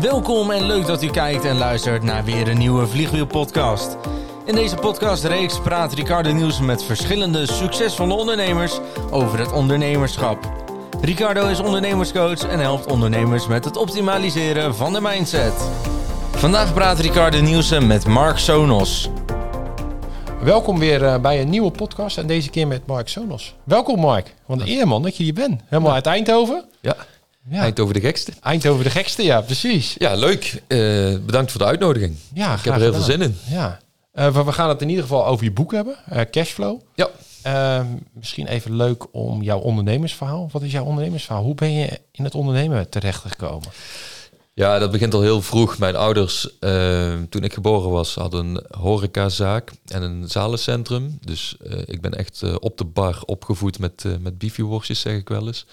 [0.00, 3.96] Welkom en leuk dat u kijkt en luistert naar weer een nieuwe Vliegwiel-podcast.
[4.44, 8.78] In deze podcastreeks praat Ricardo Nielsen met verschillende succesvolle ondernemers
[9.10, 10.52] over het ondernemerschap.
[11.00, 15.54] Ricardo is ondernemerscoach en helpt ondernemers met het optimaliseren van de mindset.
[16.30, 19.08] Vandaag praat Ricardo Nielsen met Mark Sonos.
[20.42, 23.54] Welkom weer eh, bij een nieuwe podcast en deze keer met Mark Sonos.
[23.64, 25.60] Welkom Mark, want eer man dat je hier bent.
[25.68, 26.64] Helemaal uit Eindhoven.
[26.80, 26.96] Ja,
[27.50, 27.60] Ja.
[27.60, 28.32] Eindhoven de gekste.
[28.42, 29.94] Eindhoven de gekste, ja precies.
[29.98, 30.62] Ja, leuk.
[30.66, 30.78] Eh,
[31.26, 32.16] bedankt voor de uitnodiging.
[32.34, 33.36] Ja, Ik heb er heel veel zin in.
[33.50, 33.78] Ja.
[34.12, 36.80] Eh, we, gaan het in ieder geval over je boek hebben, eh, Cashflow.
[36.94, 37.08] Ja,
[37.42, 37.80] Eh,
[38.12, 40.48] misschien even leuk om jouw ondernemersverhaal.
[40.52, 41.42] Wat is jouw ondernemersverhaal?
[41.44, 43.68] Hoe ben je in het ondernemen terechtgekomen?
[44.52, 45.78] Ja, dat begint al heel vroeg.
[45.78, 51.18] Mijn ouders, eh, toen ik geboren was, hadden een horecazaak en een zalencentrum.
[51.20, 54.34] Dus eh, ik ben echt eh, op de bar opgevoed met, uh, met
[54.82, 55.66] zeg ik wel eens.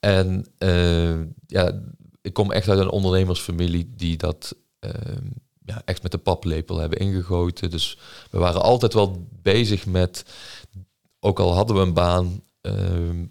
[0.00, 1.80] En eh, ja,
[2.20, 4.90] ik kom echt uit een ondernemersfamilie die dat eh,
[5.64, 7.70] ja, echt met de paplepel hebben ingegoten.
[7.70, 7.98] Dus
[8.30, 10.24] we waren altijd wel bezig met,
[11.20, 12.74] ook al hadden we een baan, eh,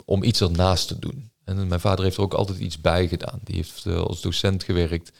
[0.05, 1.28] om iets ernaast te doen.
[1.49, 3.39] En mijn vader heeft er ook altijd iets bij gedaan.
[3.43, 5.11] Die heeft eh, als docent gewerkt.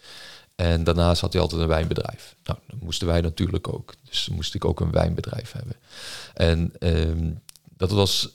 [0.55, 2.35] En daarnaast had hij altijd een wijnbedrijf.
[2.43, 3.93] Nou, dat moesten wij natuurlijk ook.
[4.03, 5.75] Dus moest ik ook een wijnbedrijf hebben.
[6.33, 7.31] En ehm,
[7.77, 8.29] dat was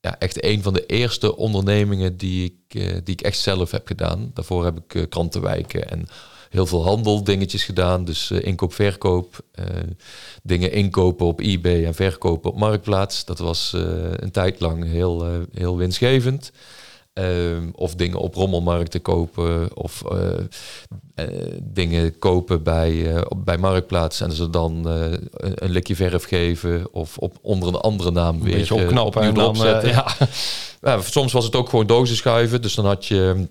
[0.00, 3.86] ja, echt een van de eerste ondernemingen die ik, eh, die ik echt zelf heb
[3.86, 4.30] gedaan.
[4.34, 6.06] Daarvoor heb ik eh, krantenwijken en
[6.50, 8.04] heel veel handel dingetjes gedaan.
[8.04, 9.44] Dus inkoop, verkoop.
[10.42, 13.24] dingen inkopen op eBay en verkopen op Marktplaats.
[13.24, 16.52] Dat was een tijd lang heel, heel winstgevend.
[17.16, 20.18] Ehm, of dingen op rommelmarkten kopen of eh,
[21.14, 21.26] eh,
[21.62, 27.18] dingen kopen bij, eh, bij Marktplaats en ze dan een, een likje verf geven of
[27.18, 29.86] op, onder een andere naam Een weer beetje eh, opknappen opnieuw en dan...
[29.90, 30.06] ja.
[30.82, 32.62] Ja, soms was het ook gewoon dozen schuiven.
[32.62, 33.48] Dus dan had je,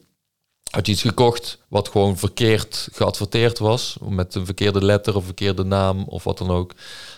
[0.72, 3.98] had je iets gekocht wat gewoon verkeerd geadverteerd was.
[4.08, 6.74] Met een verkeerde letter of verkeerde naam of wat dan ook.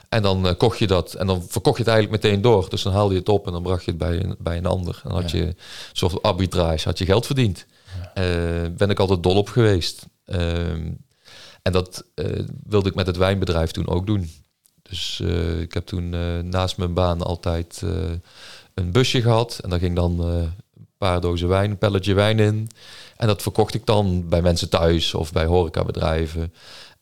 [0.09, 2.69] En dan eh, kocht je dat en dan verkocht je het eigenlijk meteen door.
[2.69, 4.65] Dus dan haalde je het op en dan bracht je het bij een, bij een
[4.65, 5.01] ander.
[5.03, 5.55] En dan had je een
[5.93, 7.65] soort arbitrage, had je geld verdiend.
[8.13, 8.23] Eh,
[8.77, 10.05] ben ik altijd dol op geweest.
[10.25, 10.91] Ehm,
[11.61, 12.25] en dat eh,
[12.63, 14.31] wilde ik met het wijnbedrijf toen ook doen.
[14.81, 15.19] Dus
[15.59, 16.09] ik heb toen
[16.49, 17.81] naast mijn baan altijd
[18.73, 19.59] een busje gehad.
[19.63, 20.53] En daar ging dan een
[20.97, 22.69] paar dozen wijn, een pelletje wijn in.
[23.17, 26.53] En dat verkocht ik dan bij mensen thuis of bij horecabedrijven.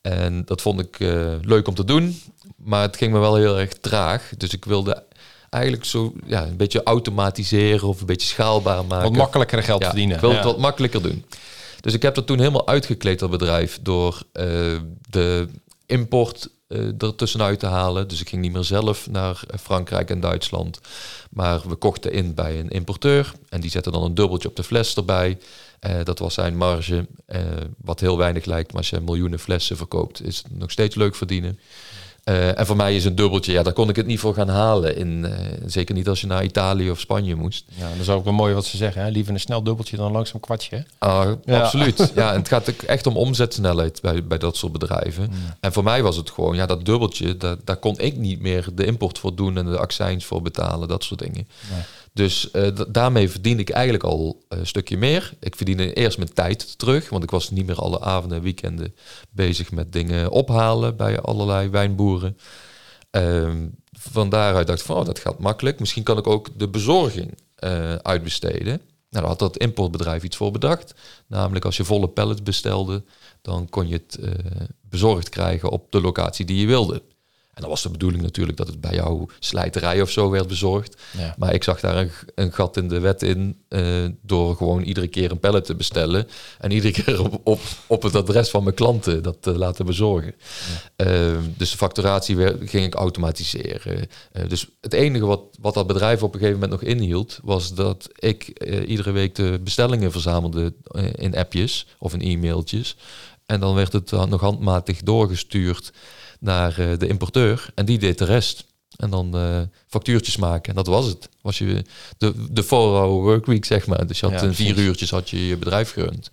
[0.01, 2.21] En dat vond ik eh, leuk om te doen.
[2.57, 4.31] Maar het ging me wel heel erg traag.
[4.37, 5.03] Dus ik wilde
[5.49, 9.09] eigenlijk zo ja, een beetje automatiseren of een beetje schaalbaar maken.
[9.09, 10.15] Wat makkelijker geld Ja, verdienen.
[10.15, 10.35] Ik wil Ja.
[10.35, 11.25] het wat makkelijker doen.
[11.81, 14.45] Dus ik heb dat toen helemaal uitgekleed, dat bedrijf, door eh,
[15.09, 15.47] de
[15.85, 18.07] import eh er tussenuit te halen.
[18.07, 20.79] Dus ik ging niet meer zelf naar Frankrijk en Duitsland.
[21.29, 23.31] Maar we kochten in bij een importeur.
[23.49, 25.37] En die zette dan een dubbeltje op de fles erbij.
[25.79, 27.07] Eh, dat was zijn marge.
[27.25, 27.41] eh,
[27.77, 28.67] wat heel weinig lijkt.
[28.71, 31.59] Maar als je miljoenen flessen verkoopt, is het nog steeds leuk verdienen.
[32.23, 34.47] Eh, en voor mij is een dubbeltje, ja, daar kon ik het niet voor gaan
[34.49, 34.97] halen.
[34.97, 35.25] In,
[35.65, 37.65] zeker niet als je naar Italië of Spanje moest.
[37.67, 39.01] Ja, dat is ook wel mooi wat ze zeggen.
[39.01, 39.09] Hè?
[39.09, 40.85] Liever een snel dubbeltje dan langzaam kwartje.
[40.97, 41.61] Ah, Ja.
[41.61, 42.11] Absoluut.
[42.15, 45.31] Ja, en het gaat ook echt om omzetsnelheid bij, bij dat soort bedrijven.
[45.59, 48.67] En voor mij was het gewoon, ja, dat dubbeltje, daar, daar kon ik niet meer
[48.73, 51.47] de import voor doen en de accijns voor betalen, dat soort dingen.
[51.71, 51.81] Nee.
[52.15, 55.33] Dus eh, daarmee verdiende ik eigenlijk al een stukje meer.
[55.39, 58.95] Ik verdiende eerst mijn tijd terug, want ik was niet meer alle avonden en weekenden
[59.29, 62.37] bezig met dingen ophalen bij allerlei wijnboeren.
[63.11, 65.79] Ehm, van daaruit dacht ik van, oh, dat gaat makkelijk.
[65.79, 68.65] Misschien kan ik ook de bezorging eh, uitbesteden.
[68.65, 70.93] Nou, daar had dat importbedrijf iets voor bedacht.
[71.27, 73.03] Namelijk als je volle pallet bestelde,
[73.41, 74.31] dan kon je het eh,
[74.81, 77.01] bezorgd krijgen op de locatie die je wilde.
[77.55, 81.01] En dan was de bedoeling natuurlijk dat het bij jouw slijterij of zo werd bezorgd.
[81.17, 81.35] Ja.
[81.37, 85.07] Maar ik zag daar een, een gat in de wet in eh, door gewoon iedere
[85.07, 86.27] keer een pallet te bestellen.
[86.59, 90.35] En iedere keer op, op, op het adres van mijn klanten dat te laten bezorgen.
[90.95, 92.35] Ehm, dus de facturatie
[92.67, 94.07] ging ik automatiseren.
[94.31, 97.73] Eh, dus het enige wat, wat dat bedrijf op een gegeven moment nog inhield, was
[97.73, 100.73] dat ik eh, iedere week de bestellingen verzamelde
[101.15, 102.95] in appjes of in e-mailtjes.
[103.45, 105.91] En dan werd het dan nog handmatig doorgestuurd
[106.39, 107.69] naar eh, de importeur.
[107.75, 108.65] En die deed de rest.
[108.95, 110.69] En dan eh, factuurtjes maken.
[110.69, 111.29] En dat was het.
[111.41, 111.85] Was je
[112.17, 114.07] de, de 4-hour workweek, zeg maar.
[114.07, 116.29] Dus je had Ja, in vier uurtjes had je je bedrijf gerund.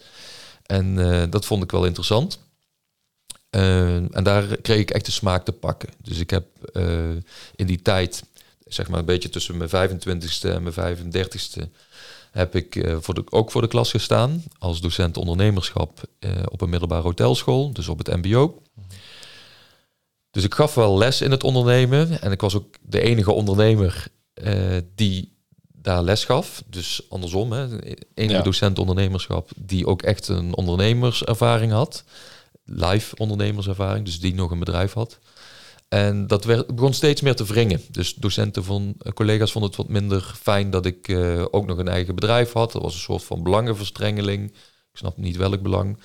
[0.66, 2.38] En eh, dat vond ik wel interessant.
[3.50, 5.88] En daar kreeg ik echt de smaak te pakken.
[6.02, 6.46] Dus ik heb
[7.54, 8.24] in die tijd,
[8.66, 11.62] zeg maar een beetje tussen mijn 25ste en mijn 35ste,
[12.30, 16.00] heb ik voor de, ook voor de klas gestaan als docent ondernemerschap
[16.48, 18.62] op een middelbare hotelschool, dus op het MBO.
[20.32, 24.06] Dus ik gaf wel les in het ondernemen en ik was ook de enige ondernemer
[24.34, 25.36] eh, die
[25.72, 26.62] daar les gaf.
[26.66, 27.66] Dus andersom, hè,
[28.14, 28.42] enige Ja.
[28.42, 32.04] docent ondernemerschap die ook echt een ondernemerservaring had.
[32.64, 35.18] Live ondernemerservaring, dus die nog een bedrijf had.
[35.88, 37.80] En dat werd, begon steeds meer te wringen.
[37.90, 41.78] Dus docenten van eh, collega's vonden het wat minder fijn dat ik eh, ook nog
[41.78, 42.72] een eigen bedrijf had.
[42.72, 44.50] Dat was een soort van belangenverstrengeling.
[44.92, 45.98] Ik snap niet welk belang.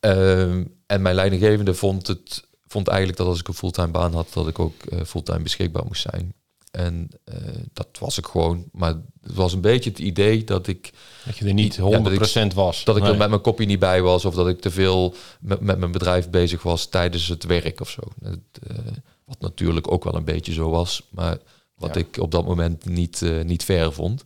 [0.00, 4.28] Ehm, en mijn leidinggevende vond, het, vond eigenlijk dat als ik een fulltime baan had,
[4.32, 6.34] dat ik ook eh, fulltime beschikbaar moest zijn.
[6.70, 7.34] En eh,
[7.72, 8.64] dat was ik gewoon.
[8.72, 10.90] Maar het was een beetje het idee dat ik,
[11.24, 12.84] Dat je er niet 100% Ja, dat ik- was.
[12.84, 13.12] dat ik Nee.
[13.12, 14.24] er met mijn kopie niet bij was.
[14.24, 17.90] Of dat ik te veel met, met mijn bedrijf bezig was tijdens het werk of
[17.90, 18.00] zo.
[18.22, 18.38] Het,
[18.68, 18.76] eh,
[19.24, 21.02] wat natuurlijk ook wel een beetje zo was.
[21.10, 21.38] Maar
[21.74, 22.00] wat Ja.
[22.00, 24.24] ik op dat moment niet, niet fair vond.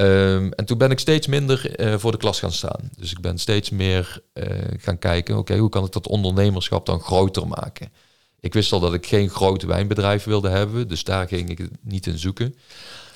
[0.00, 2.90] Ehm, en toen ben ik steeds minder eh, voor de klas gaan staan.
[2.96, 7.00] Dus ik ben steeds meer eh, gaan kijken, oké, hoe kan ik dat ondernemerschap dan
[7.00, 7.92] groter maken?
[8.40, 12.06] Ik wist al dat ik geen groot wijnbedrijf wilde hebben, dus daar ging ik niet
[12.06, 12.54] in zoeken.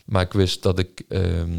[0.05, 1.59] Maar ik wist dat ik, ehm,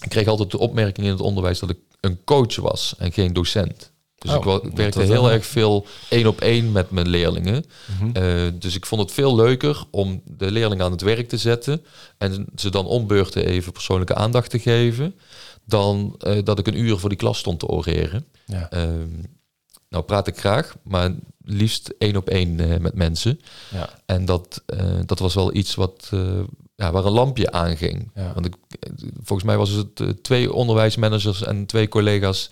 [0.00, 3.32] ik kreeg altijd de opmerking in het onderwijs dat ik een coach was en geen
[3.32, 3.89] docent.
[4.20, 7.64] Dus Oh, ik, dat- werkte heel erg veel één op één met mijn leerlingen.
[7.98, 8.16] Mhm.
[8.16, 11.82] Eh, dus ik vond het veel leuker om de leerlingen aan het werk te zetten
[12.18, 15.14] en ze dan om beurten even persoonlijke aandacht te geven,
[15.64, 18.26] dan eh, dat ik een uur voor die klas stond te oreren.
[18.46, 18.70] Ja.
[18.70, 19.08] Ehm,
[19.88, 21.10] nou praat ik graag, maar
[21.44, 23.40] liefst één op één eh, met mensen.
[23.70, 23.88] Ja.
[24.06, 24.62] En dat,
[25.06, 26.10] dat was wel iets wat,
[26.74, 28.10] ja, waar een lampje aanging.
[28.14, 28.32] Ja.
[28.34, 28.54] Want ik,
[29.22, 32.50] volgens mij was het twee onderwijsmanagers en twee collega's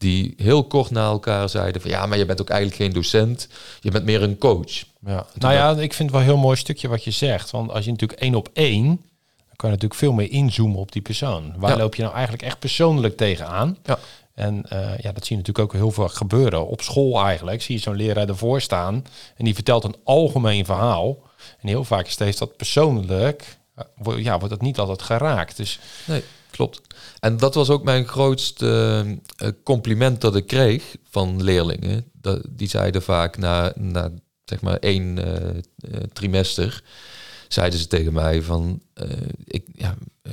[0.00, 3.48] die heel kort na elkaar zeiden van ja, maar je bent ook eigenlijk geen docent,
[3.80, 4.84] je bent meer een coach.
[5.06, 5.26] Ja.
[5.34, 7.50] Nou ja, ik vind het wel een heel mooi stukje wat je zegt.
[7.50, 10.92] Want als je natuurlijk één op één, dan kan je natuurlijk veel meer inzoomen op
[10.92, 11.52] die persoon.
[11.56, 11.76] Waar Ja.
[11.76, 13.76] loop je nou eigenlijk echt persoonlijk tegenaan?
[13.84, 13.98] Ja.
[14.34, 16.66] En eh, ja, dat zie je natuurlijk ook heel veel gebeuren.
[16.66, 19.04] Op school eigenlijk zie je zo'n leraar ervoor staan
[19.36, 21.18] en die vertelt een algemeen verhaal.
[21.60, 23.84] En heel vaak is steeds dat persoonlijk, eh,
[24.22, 25.56] ja, wordt dat niet altijd geraakt.
[25.56, 26.80] Dus Nee, klopt.
[27.20, 29.04] En dat was ook mijn grootste
[29.36, 32.04] eh, compliment dat ik kreeg van leerlingen.
[32.12, 34.10] Dat, die zeiden vaak na, na
[34.44, 36.82] zeg maar één eh, eh, trimester,
[37.48, 39.08] zeiden ze tegen mij van, eh,
[39.44, 40.32] ik, ja, eh,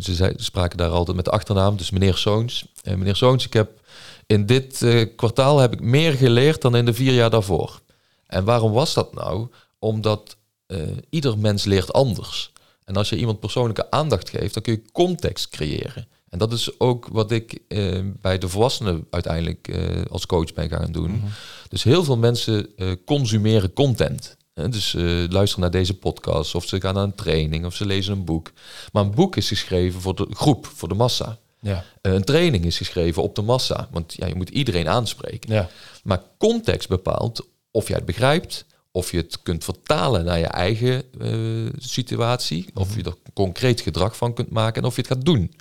[0.00, 2.64] ze spraken daar altijd met de achternaam, dus meneer Zoons.
[2.82, 3.80] Eh, meneer Zoons, ik heb
[4.26, 7.80] in dit eh, kwartaal heb ik meer geleerd dan in de vier jaar daarvoor.
[8.26, 9.48] En waarom was dat nou?
[9.78, 10.78] Omdat eh,
[11.10, 12.52] ieder mens leert anders.
[12.88, 16.06] En als je iemand persoonlijke aandacht geeft, dan kun je context creëren.
[16.28, 20.68] En dat is ook wat ik eh, bij de volwassenen uiteindelijk eh, als coach ben
[20.68, 21.22] gaan doen.
[21.68, 24.36] Dus heel veel mensen eh, consumeren content.
[24.54, 27.86] Hè, Dus eh, luisteren naar deze podcast, of ze gaan naar een training, of ze
[27.86, 28.50] lezen een boek.
[28.92, 31.38] Maar een boek is geschreven voor de groep, voor de massa.
[31.60, 35.52] ja, een training is geschreven op de massa, want ja, je moet iedereen aanspreken.
[35.52, 35.68] ja,
[36.02, 38.64] Maar context bepaalt of jij het begrijpt,
[38.98, 41.30] of je het kunt vertalen naar je eigen eh,
[41.78, 45.54] situatie, of je er concreet gedrag van kunt maken en of je het gaat doen.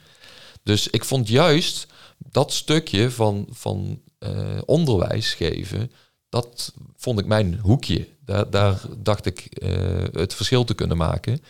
[0.63, 1.87] Dus ik vond juist
[2.17, 5.91] dat stukje van, van eh, onderwijs geven,
[6.29, 8.07] dat vond ik mijn hoekje.
[8.25, 9.69] Daar, daar dacht ik eh,
[10.11, 11.41] het verschil te kunnen maken.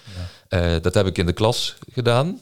[0.81, 2.39] Dat heb ik in de klas gedaan.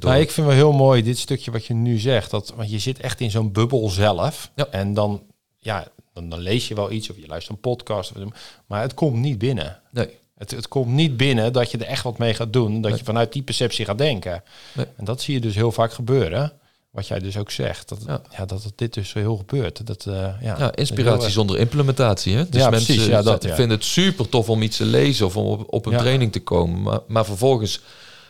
[0.00, 2.30] Nou, ik vind wel heel mooi dit stukje wat je nu zegt.
[2.30, 4.50] Dat, want je zit echt in zo'n bubbel zelf.
[4.54, 4.66] Ja.
[4.66, 5.22] En dan,
[5.58, 8.12] ja, dan, dan lees je wel iets of je luistert een podcast.
[8.16, 8.22] Of,
[8.66, 9.80] maar het komt niet binnen.
[9.90, 12.80] nee, Het, het komt niet binnen dat je er echt wat mee gaat doen.
[12.80, 12.98] Dat Nee.
[13.00, 14.42] je vanuit die perceptie gaat denken.
[14.72, 14.86] Nee.
[14.96, 16.52] En dat zie je dus heel vaak gebeuren.
[16.90, 17.88] Wat jij dus ook zegt.
[17.88, 18.20] Dat, ja.
[18.36, 18.44] Ja.
[18.44, 19.86] dat het dit dus zo heel gebeurt.
[19.86, 22.34] Dat, eh, ja, Ja, inspiratie Heel zonder implementatie.
[22.36, 22.48] Hè?
[22.48, 23.54] Dus Ja, mensen precies, ja, dat, ja.
[23.54, 26.40] vinden het super tof om iets te lezen of om op, op een training te
[26.40, 26.82] komen.
[26.82, 27.80] Maar, maar vervolgens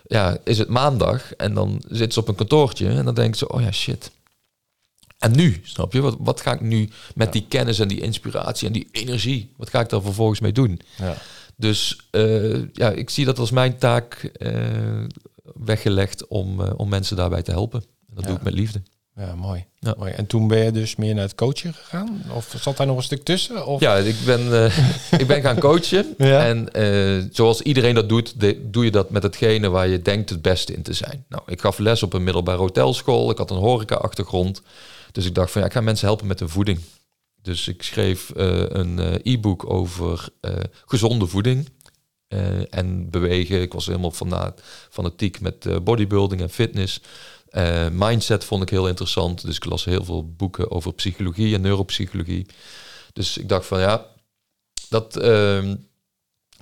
[0.06, 3.48] ja, is het maandag en dan zitten ze op een kantoortje en dan denken ze,
[3.48, 4.10] oh ja, shit.
[5.24, 6.00] En nu, snap je?
[6.00, 9.70] Wat, wat ga ik nu met die kennis en die inspiratie en die energie, wat
[9.70, 10.80] ga ik daar vervolgens mee doen?
[10.96, 11.14] Ja.
[11.56, 14.52] Dus eh, ja, ik zie dat als mijn taak eh,
[15.64, 17.80] weggelegd om, eh, om mensen daarbij te helpen.
[18.08, 18.28] En dat Ja.
[18.30, 18.82] doe ik met liefde.
[19.16, 19.64] Ja, mooi.
[19.78, 19.94] Ja.
[19.98, 20.12] mooi.
[20.12, 22.22] En toen ben je dus meer naar het coachen gegaan?
[22.34, 23.66] Of zat daar nog een stuk tussen?
[23.66, 23.80] Of?
[23.80, 24.72] Ja, ik ben,
[25.22, 26.14] ik ben gaan coachen.
[26.18, 26.46] Ja.
[26.46, 26.68] En
[27.32, 30.72] zoals iedereen dat doet, de- doe je dat met hetgene waar je denkt het beste
[30.74, 31.24] in te zijn.
[31.28, 33.30] Nou, ik gaf les op een middelbare hotelschool.
[33.30, 34.62] Ik had een horeca-achtergrond.
[35.14, 36.80] Dus ik dacht van ja, ik ga mensen helpen met hun voeding.
[37.42, 40.52] Dus ik schreef eh, een eh, e-book over eh,
[40.86, 41.68] gezonde voeding
[42.70, 43.60] en bewegen.
[43.60, 44.54] Ik was helemaal fana-
[44.90, 47.00] fanatiek met bodybuilding en fitness.
[47.92, 49.42] Mindset vond ik heel interessant.
[49.46, 52.46] Dus ik las heel veel boeken over psychologie en neuropsychologie.
[53.12, 54.06] Dus ik dacht van ja,
[54.88, 55.76] dat, ehm,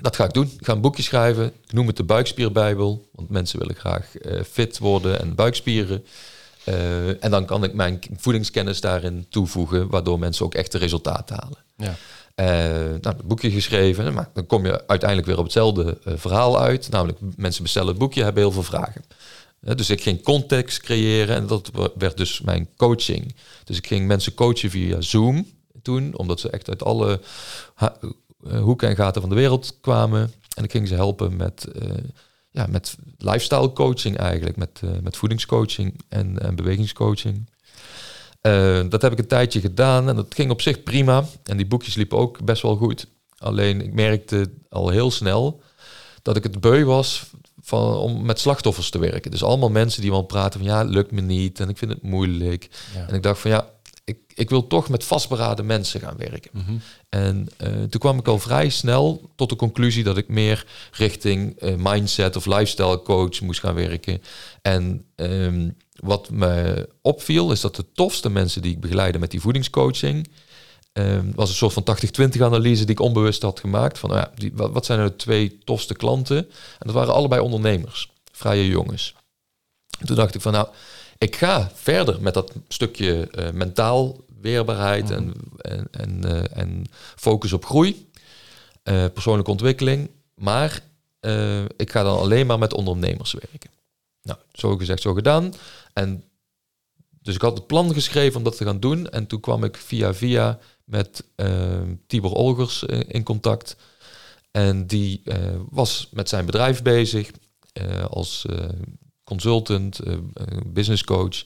[0.01, 0.51] dat ga ik doen.
[0.59, 1.47] Ik ga een boekje schrijven.
[1.47, 3.09] Ik noem het de buikspierbijbel.
[3.13, 4.13] Want mensen willen graag
[4.51, 6.05] fit worden en buikspieren.
[6.65, 11.59] Eh, en dan kan ik mijn voedingskennis daarin toevoegen, waardoor mensen ook echte resultaten halen.
[11.77, 11.95] Ja.
[12.35, 16.61] Eh, nou, het boekje geschreven, maar dan kom je uiteindelijk weer op hetzelfde eh, verhaal
[16.61, 16.91] uit.
[16.91, 19.05] Namelijk, mensen bestellen het boekje, hebben heel veel vragen.
[19.61, 23.35] Dus ik ging context creëren en dat werd dus mijn coaching.
[23.65, 25.47] Dus ik ging mensen coachen via Zoom
[25.83, 27.21] toen, omdat ze echt uit alle
[28.61, 30.33] hoeken en gaten van de wereld kwamen.
[30.55, 31.69] En ik ging ze helpen met,
[32.53, 37.51] ja, met lifestyle coaching eigenlijk, met, eh, met voedingscoaching en, en bewegingscoaching.
[38.41, 41.25] Eh, dat heb ik een tijdje gedaan en dat ging op zich prima.
[41.45, 43.07] En die boekjes liepen ook best wel goed.
[43.39, 45.63] Alleen ik merkte al heel snel
[46.23, 47.31] dat ik het beu was
[47.61, 49.31] van, om met slachtoffers te werken.
[49.31, 52.03] Dus allemaal mensen die wel praten van ja, lukt me niet en ik vind het
[52.03, 52.69] moeilijk.
[52.95, 53.07] Ja.
[53.09, 53.72] En ik dacht van ja,
[54.05, 56.51] ik, ik wil toch met vastberaden mensen gaan werken.
[56.53, 56.73] Mhm.
[57.09, 61.59] En eh, toen kwam ik al vrij snel tot de conclusie dat ik meer richting
[61.59, 64.23] eh, mindset of lifestyle coach moest gaan werken.
[64.63, 69.41] En ehm, wat me opviel is dat de tofste mensen die ik begeleide met die
[69.41, 70.29] voedingscoaching
[70.93, 71.97] ehm, was een soort van
[72.37, 73.99] 80-20 analyse die ik onbewust had gemaakt.
[73.99, 76.37] Van nou ja, die, wat, wat zijn nou de twee tofste klanten?
[76.39, 79.15] En dat waren allebei ondernemers, vrije jongens.
[79.99, 80.69] En toen dacht ik van nou,
[81.23, 86.85] ik ga verder met dat stukje eh, mentaal weerbaarheid en, en, en, eh, en
[87.17, 88.09] focus op groei,
[88.83, 90.11] eh, persoonlijke ontwikkeling.
[90.35, 90.91] Maar
[91.77, 93.71] ik ga dan alleen maar met ondernemers werken.
[94.23, 95.55] Nou, zo gezegd, zo gedaan.
[95.93, 96.25] En
[97.23, 99.11] dus ik had het plan geschreven om dat te gaan doen.
[99.11, 101.25] En toen kwam ik via via met
[102.07, 103.77] Tibor Olgers in contact.
[104.51, 105.23] En die
[105.71, 107.31] was met zijn bedrijf bezig
[108.09, 108.47] als
[109.33, 110.19] consultant, eh, eh,
[110.67, 111.45] business coach.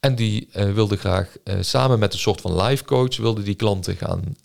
[0.00, 1.28] En die eh, wilde graag
[1.60, 4.36] samen met een soort van life coach wilde die klanten gaan,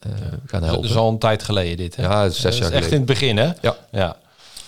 [0.46, 0.90] gaan Dat helpen.
[0.90, 2.04] is al een tijd geleden dit, hè?
[2.04, 2.92] Ja, zes Dat jaar is echt geleden.
[2.92, 3.52] in het begin, hè?
[3.62, 3.78] Ja.
[3.92, 4.18] Ja.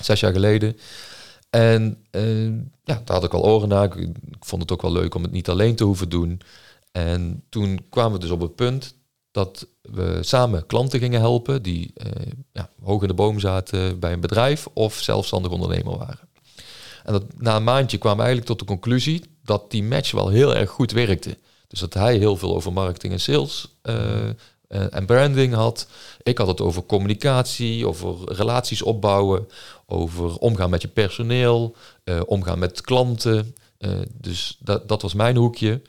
[0.02, 0.78] zes jaar geleden.
[1.50, 1.98] En
[2.84, 3.98] ja, daar had ik al oren naar.
[3.98, 6.42] Ik, vond het ook wel leuk om het niet alleen te hoeven doen.
[6.92, 8.96] En toen kwamen we dus op het punt
[9.32, 11.94] dat we samen klanten gingen helpen die
[12.52, 16.29] ja, hoog in de boom zaten bij een bedrijf of zelfstandig ondernemer waren.
[17.10, 20.56] En na een maandje kwamen we eigenlijk tot de conclusie dat die match wel heel
[20.56, 21.38] erg goed werkte.
[21.68, 24.34] Dus dat hij heel veel over marketing en sales eh, eh,
[24.90, 25.88] en branding had.
[26.24, 29.48] Ik had het over communicatie, over relaties opbouwen,
[29.86, 33.56] over omgaan met je personeel, eh, omgaan met klanten.
[34.14, 35.82] Dus dat, dat was mijn hoekje.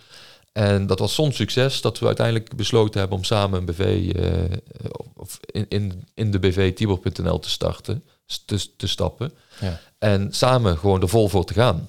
[0.53, 4.12] En dat was zo'n succes dat we uiteindelijk besloten hebben om samen een BV
[5.17, 8.05] of in, in, in de BV Tibor.nl te starten,
[8.77, 9.33] te stappen.
[9.61, 9.81] Ja.
[9.99, 11.88] En samen gewoon er vol voor te gaan.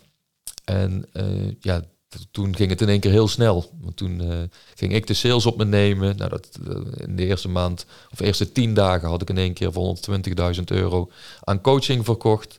[0.63, 1.25] En eh,
[1.59, 1.81] ja,
[2.31, 3.71] toen ging het in één keer heel snel.
[3.81, 4.37] Want toen eh,
[4.75, 6.17] ging ik de sales op me nemen.
[6.17, 6.75] Nou, dat, eh,
[7.07, 10.63] in de eerste maand, of eerste tien dagen, had ik in één keer voor 120.000
[10.63, 11.11] euro
[11.43, 12.57] aan coaching verkocht.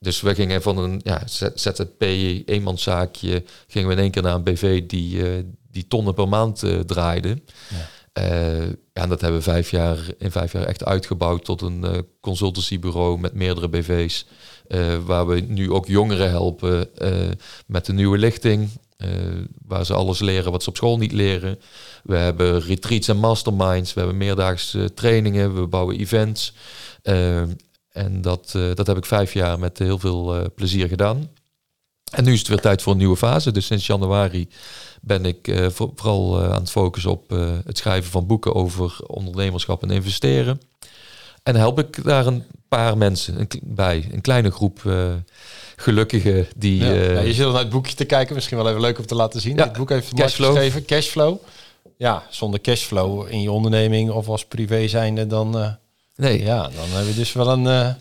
[0.00, 2.02] Dus we gingen van een ja, ZZP,
[2.46, 5.22] eenmanszaakje, gingen we in één keer naar een BV die,
[5.70, 7.40] die tonnen per maand draaide.
[7.68, 7.88] Ja.
[8.14, 11.84] Eh, ja, en dat hebben we vijf jaar, in vijf jaar echt uitgebouwd tot een
[11.84, 14.26] eh, consultancybureau met meerdere BV's.
[14.68, 16.88] eh, waar we nu ook jongeren helpen
[17.66, 18.68] met de nieuwe lichting.
[19.66, 21.58] waar ze alles leren wat ze op school niet leren.
[22.02, 23.94] We hebben retreats en masterminds.
[23.94, 25.54] We hebben meerdaagse trainingen.
[25.54, 26.54] We bouwen events.
[27.90, 31.30] En dat, dat heb ik vijf jaar met heel veel plezier gedaan.
[32.10, 33.52] En nu is het weer tijd voor een nieuwe fase.
[33.52, 34.48] Dus sinds januari
[35.06, 38.54] ben ik eh, voor- vooral eh, aan het focussen op eh, het schrijven van boeken
[38.54, 40.60] over ondernemerschap en investeren.
[41.42, 44.82] En help ik daar een paar mensen een, bij, een kleine groep
[45.76, 46.84] gelukkigen die...
[46.84, 46.92] Ja.
[46.92, 48.34] Ja, je zit naar het boekje te kijken.
[48.34, 49.56] Misschien wel even leuk om te laten zien.
[49.56, 50.50] Ja, Dit boek heeft Cashflow.
[50.50, 50.84] geschreven.
[50.84, 51.36] Cashflow.
[51.96, 55.76] Ja, zonder cashflow in je onderneming of als privé zijnde, dan,
[56.16, 57.96] nee, ja, dan heb je dus wel een...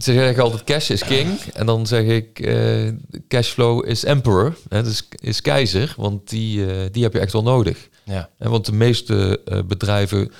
[0.00, 1.38] ze zeggen altijd cash is king.
[1.52, 2.88] En dan zeg ik eh,
[3.28, 4.56] cashflow is emperor.
[4.68, 7.88] Hè, dus is keizer, want die, eh, die heb je echt wel nodig.
[8.04, 8.30] ja.
[8.38, 10.32] En want de meeste eh, bedrijven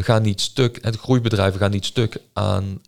[0.00, 2.80] gaan niet stuk, en de groeibedrijven gaan niet stuk aan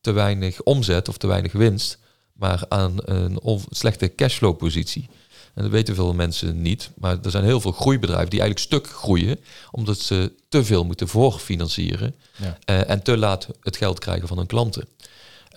[0.00, 1.98] te weinig omzet of te weinig winst,
[2.32, 5.08] maar aan een slechte cashflow positie.
[5.54, 8.94] En dat weten veel mensen niet, maar er zijn heel veel groeibedrijven die eigenlijk stuk
[8.96, 9.38] groeien,
[9.70, 12.84] omdat ze te veel moeten voorfinancieren Ja.
[12.84, 14.88] en te laat het geld krijgen van hun klanten.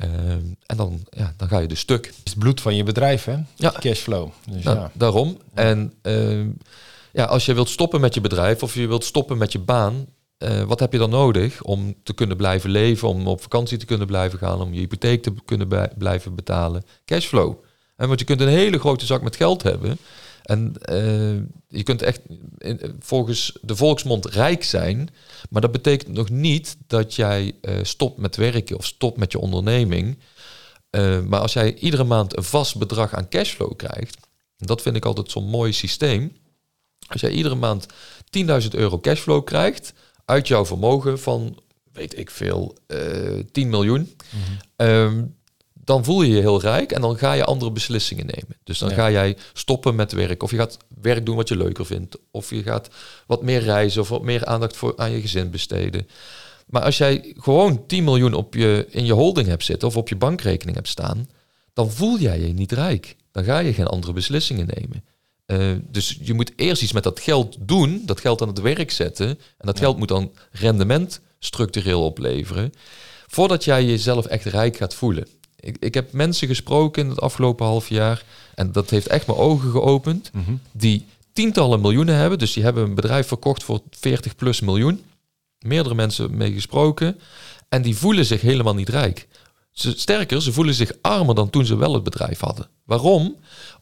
[0.01, 0.31] Eh,
[0.65, 2.05] en dan, ja, dan ga je dus stuk.
[2.05, 3.37] Het is het bloed van je bedrijf, hè?
[3.55, 3.73] Ja.
[3.79, 4.29] Cashflow.
[4.49, 4.91] Dus Nou, ja.
[4.93, 5.37] Daarom.
[5.53, 6.49] En ehm,
[7.11, 10.05] ja, als je wilt stoppen met je bedrijf of je wilt stoppen met je baan,
[10.37, 13.85] eh, wat heb je dan nodig om te kunnen blijven leven, om op vakantie te
[13.85, 16.83] kunnen blijven gaan, om je hypotheek te kunnen blijven betalen?
[17.05, 17.55] Cashflow.
[17.95, 19.97] En want je kunt een hele grote zak met geld hebben.
[20.51, 21.41] En eh,
[21.77, 22.21] je kunt echt
[22.57, 25.09] in- volgens de volksmond rijk zijn.
[25.49, 29.39] Maar dat betekent nog niet dat jij eh, stopt met werken of stopt met je
[29.39, 30.17] onderneming.
[30.89, 34.17] Eh, maar als jij iedere maand een vast bedrag aan cashflow krijgt,
[34.57, 36.37] dat vind ik altijd zo'n mooi systeem.
[37.07, 37.85] Als jij iedere maand
[38.29, 39.93] 10.000 euro cashflow krijgt
[40.25, 41.57] uit jouw vermogen van,
[41.93, 44.15] weet ik veel, eh 10 miljoen.
[44.75, 45.23] Ehm,
[45.91, 48.57] dan voel je je heel rijk en dan ga je andere beslissingen nemen.
[48.63, 48.95] Dus dan Ja.
[48.95, 52.49] ga jij stoppen met werk of je gaat werk doen wat je leuker vindt of
[52.49, 52.89] je gaat
[53.27, 56.07] wat meer reizen of wat meer aandacht voor aan je gezin besteden.
[56.67, 60.09] Maar als jij gewoon 10 miljoen op je, in je holding hebt zitten of op
[60.09, 61.29] je bankrekening hebt staan,
[61.73, 63.15] dan voel jij je niet rijk.
[63.31, 65.03] Dan ga je geen andere beslissingen nemen.
[65.45, 68.91] Eh, dus je moet eerst iets met dat geld doen, dat geld aan het werk
[68.91, 69.27] zetten.
[69.27, 72.71] En dat geld moet dan rendement structureel opleveren.
[73.27, 75.27] Voordat jij jezelf echt rijk gaat voelen.
[75.61, 78.23] Ik, ik heb mensen gesproken in het afgelopen half jaar.
[78.55, 80.31] En dat heeft echt mijn ogen geopend.
[80.71, 82.39] Die tientallen miljoenen hebben.
[82.39, 85.03] Dus die hebben een bedrijf verkocht voor 40 plus miljoen.
[85.59, 87.19] Meerdere mensen mee gesproken.
[87.69, 89.27] En die voelen zich helemaal niet rijk.
[89.71, 92.67] Ze, sterker, ze voelen zich armer dan toen ze wel het bedrijf hadden.
[92.83, 93.35] Waarom?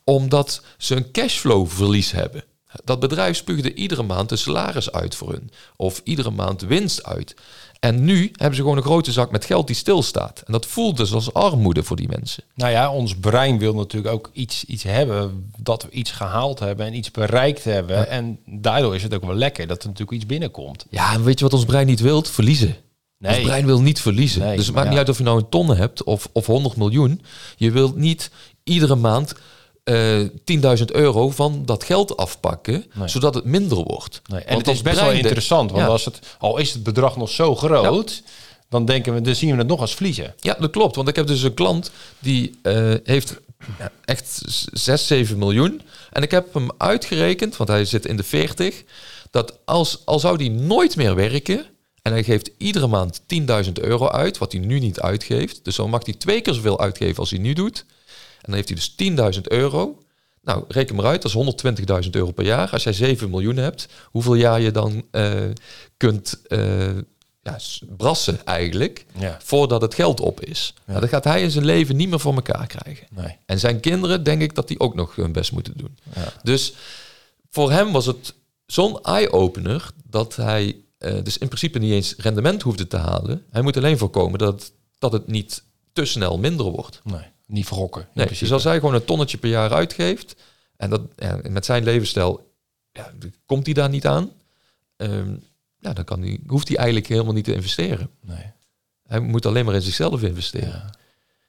[0.03, 2.43] Omdat ze een cashflow-verlies hebben.
[2.83, 5.51] Dat bedrijf spuugde iedere maand een salaris uit voor hun.
[5.75, 7.35] Of iedere maand winst uit.
[7.79, 10.43] En nu hebben ze gewoon een grote zak met geld die stilstaat.
[10.45, 12.43] En dat voelt dus als armoede voor die mensen.
[12.55, 16.85] Nou ja, ons brein wil natuurlijk ook iets, iets hebben, dat we iets gehaald hebben
[16.85, 18.09] en iets bereikt hebben.
[18.09, 20.85] En daardoor is het ook wel lekker dat er natuurlijk iets binnenkomt.
[20.89, 22.23] Ja, en weet je wat ons brein niet wil?
[22.23, 22.75] Verliezen.
[23.17, 23.37] Nee.
[23.37, 24.41] Ons brein wil niet verliezen.
[24.41, 24.91] Nee, dus het maakt ja.
[24.91, 27.21] niet uit of je nou een ton hebt of, of 100 miljoen.
[27.55, 28.31] Je wilt niet
[28.63, 29.35] iedere maand
[29.83, 30.19] eh
[30.79, 33.07] 10.000 euro van dat geld afpakken, Nee.
[33.07, 34.21] zodat het minder wordt.
[34.25, 35.89] Nee, en Want het is best wel interessant, want Ja.
[35.89, 38.21] als het, al is het bedrag nog zo groot,
[38.69, 40.33] dan denken we, dan zien we het nog als verliezen.
[40.39, 40.95] Ja, dat klopt.
[40.95, 43.35] Want ik heb dus een klant die eh, heeft
[44.05, 45.81] echt 6, 7 miljoen.
[46.11, 48.83] En ik heb hem uitgerekend, want hij zit in de 40,
[49.31, 51.65] dat als, al zou hij nooit meer werken
[52.01, 53.21] en hij geeft iedere maand
[53.65, 55.59] 10.000 euro uit, wat hij nu niet uitgeeft.
[55.63, 57.85] Dus dan mag hij twee keer zoveel uitgeven als hij nu doet.
[58.41, 60.03] En dan heeft hij dus 10.000 euro.
[60.41, 62.69] Nou, reken maar uit, dat is 120.000 euro per jaar.
[62.69, 65.33] Als jij 7 miljoen hebt, hoeveel jaar je dan eh,
[65.97, 66.95] kunt eh,
[67.41, 67.59] ja,
[67.97, 69.37] brassen eigenlijk Ja.
[69.43, 70.73] voordat het geld op is.
[70.85, 73.07] Nou, dat gaat hij in zijn leven niet meer voor elkaar krijgen.
[73.11, 73.37] Nee.
[73.45, 75.97] En zijn kinderen, denk ik, dat die ook nog hun best moeten doen.
[76.15, 76.33] Ja.
[76.43, 76.73] Dus
[77.49, 78.33] voor hem was het
[78.65, 83.43] zo'n eye-opener dat hij eh, dus in principe niet eens rendement hoefde te halen.
[83.49, 87.01] Hij moet alleen voorkomen dat, dat het niet te snel minder wordt.
[87.03, 88.01] Nee, niet verrokken.
[88.01, 88.43] Nee, principe.
[88.43, 90.35] dus als hij gewoon een tonnetje per jaar uitgeeft
[90.77, 92.51] en dat ja, met zijn levensstijl
[92.91, 93.11] ja,
[93.45, 94.31] komt hij daar niet aan,
[94.95, 95.35] ehm,
[95.79, 98.09] ja, dan kan hoeft hij eigenlijk helemaal niet te investeren.
[98.21, 98.43] Nee.
[99.07, 100.67] Hij moet alleen maar in zichzelf investeren.
[100.69, 100.89] Ja.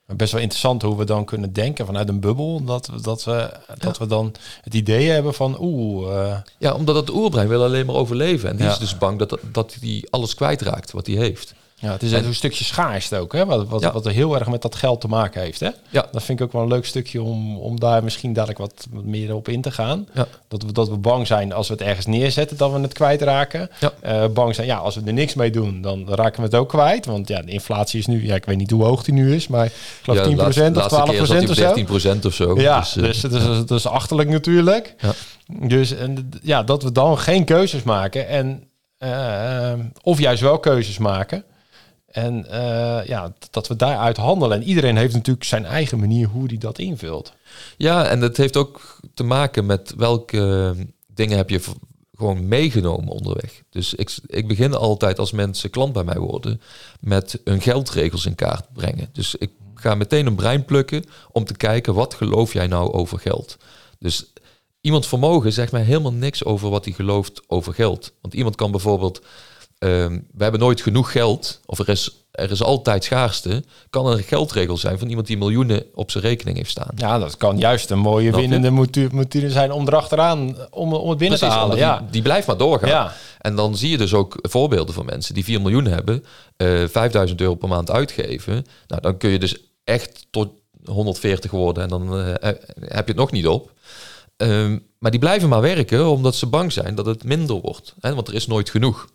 [0.06, 2.64] Maar best wel interessant hoe we dan kunnen denken vanuit een bubbel.
[2.64, 6.94] Dat, we- dat, we, dat we dan het idee hebben van oeh, eh, Ja, omdat
[6.94, 8.48] het oerbrein wil alleen maar overleven.
[8.50, 11.54] En die is dus bang dat, dat hij alles kwijtraakt wat hij heeft.
[11.80, 13.44] Ja, het is En- een stukje schaarste ook, hè?
[13.46, 13.92] Wat, wat, Ja.
[13.92, 15.60] wat er heel erg met dat geld te maken heeft.
[15.60, 15.68] Hè?
[15.88, 16.06] Ja.
[16.12, 19.04] Dat vind ik ook wel een leuk stukje om, om daar misschien dadelijk wat, wat
[19.04, 20.06] meer op in te gaan.
[20.14, 20.26] Ja.
[20.48, 23.70] Dat, we, dat we bang zijn als we het ergens neerzetten dat we het kwijtraken.
[23.80, 23.92] Ja.
[24.00, 26.68] Eh, bang zijn, ja, als we er niks mee doen, dan raken we het ook
[26.68, 27.06] kwijt.
[27.06, 29.48] Want ja, de inflatie is nu, ja, ik weet niet hoe hoog die nu is,
[29.48, 32.14] maar ik geloof ja, 10% laatste- of 12% laatste keer zat hij of zo.
[32.14, 32.60] 13% of zo.
[32.60, 34.94] Ja, Dus, dus het is, is achterlijk natuurlijk.
[34.98, 35.12] Ja.
[35.68, 38.62] Dus en, ja, dat we dan geen keuzes maken en
[38.98, 41.44] eh, of juist wel keuzes maken.
[42.10, 44.60] En eh, ja, dat we daaruit handelen.
[44.60, 47.32] En iedereen heeft natuurlijk zijn eigen manier hoe hij dat invult.
[47.76, 50.74] ja, en dat heeft ook te maken met welke
[51.06, 51.60] dingen heb je
[52.20, 53.62] gewoon meegenomen onderweg.
[53.70, 56.60] Dus ik, ik begin altijd als mensen klant bij mij worden
[57.00, 59.08] met hun geldregels in kaart brengen.
[59.12, 63.18] Dus ik ga meteen een brein plukken om te kijken wat geloof jij nou over
[63.18, 63.56] geld.
[63.98, 64.32] Dus
[64.80, 68.12] iemand vermogen zegt mij helemaal niks over wat hij gelooft over geld.
[68.20, 69.22] Want iemand kan bijvoorbeeld,
[69.80, 74.22] ehm, we hebben nooit genoeg geld, of er is, er is altijd schaarste, kan een
[74.22, 76.92] geldregel zijn van iemand die miljoenen op zijn rekening heeft staan.
[76.96, 81.38] Ja, dat kan juist een mooie winnende motief zijn om erachteraan, om, om het binnen
[81.38, 81.76] te halen.
[81.76, 81.98] Ja.
[81.98, 82.88] die, die blijft maar doorgaan.
[82.88, 83.12] Ja.
[83.38, 86.24] En dan zie je dus ook voorbeelden van mensen die 4 miljoen hebben,
[86.56, 88.66] eh 5000 euro per maand uitgeven.
[88.86, 90.48] Nou, dan kun je dus echt tot
[90.84, 92.48] 140 worden en dan eh,
[92.80, 93.72] heb je het nog niet op.
[94.36, 97.94] Ehm, maar die blijven maar werken omdat ze bang zijn dat het minder wordt.
[98.00, 98.14] Hè?
[98.14, 99.08] Want er is nooit genoeg.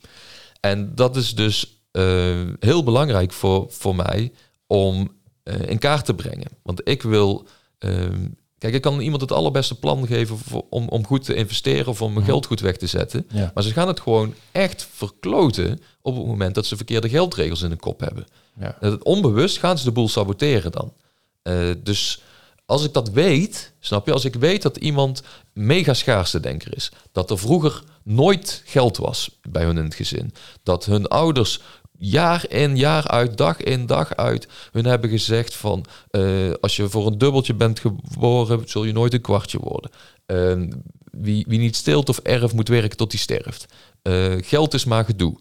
[0.69, 4.31] En dat is dus eh, heel belangrijk voor, voor mij
[4.67, 5.11] om
[5.43, 6.47] eh, in kaart te brengen.
[6.63, 7.47] Want ik wil.
[7.77, 11.87] ehm, kijk, ik kan iemand het allerbeste plan geven voor, om, om goed te investeren
[11.87, 13.27] of om mijn geld goed weg te zetten.
[13.29, 13.51] Ja.
[13.53, 17.69] Maar ze gaan het gewoon echt verkloten op het moment dat ze verkeerde geldregels in
[17.69, 18.25] de kop hebben.
[18.59, 18.77] Ja.
[18.79, 20.93] Dat het onbewust gaan ze de boel saboteren dan.
[21.41, 22.21] Eh, dus
[22.65, 25.23] als ik dat weet, snap je, als ik weet dat iemand
[25.53, 30.33] mega schaarste denker is, dat er vroeger nooit geld was bij hun in het gezin,
[30.63, 31.61] dat hun ouders
[31.97, 36.89] jaar in jaar uit, dag in dag uit, hun hebben gezegd van eh, als je
[36.89, 39.91] voor een dubbeltje bent geboren, zul je nooit een kwartje worden.
[40.25, 40.79] Eh,
[41.11, 43.65] wie, wie niet steelt of erf moet werken tot hij sterft.
[44.01, 45.37] Eh, geld is maar gedoe.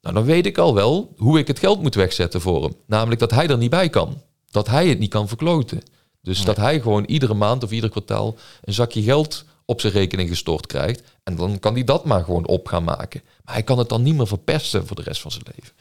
[0.00, 2.76] Nou, dan weet ik al wel hoe ik het geld moet wegzetten voor hem.
[2.86, 4.22] Namelijk dat hij er niet bij kan.
[4.50, 5.82] dat hij het niet kan verkloten.
[6.22, 10.28] Dus dat hij gewoon iedere maand of ieder kwartaal een zakje geld op zijn rekening
[10.28, 11.02] gestort krijgt.
[11.22, 13.22] En dan kan hij dat maar gewoon op gaan maken.
[13.44, 15.72] Maar hij kan het dan niet meer verpesten voor de rest van zijn leven.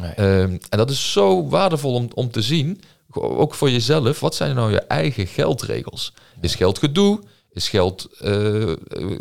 [0.00, 0.12] Nee.
[0.12, 4.54] Ehm, en dat is zo waardevol om, om te zien, ook voor jezelf, wat zijn
[4.54, 6.12] nou je eigen geldregels?
[6.40, 7.20] Is geld gedoe?
[7.50, 8.72] Is geld eh,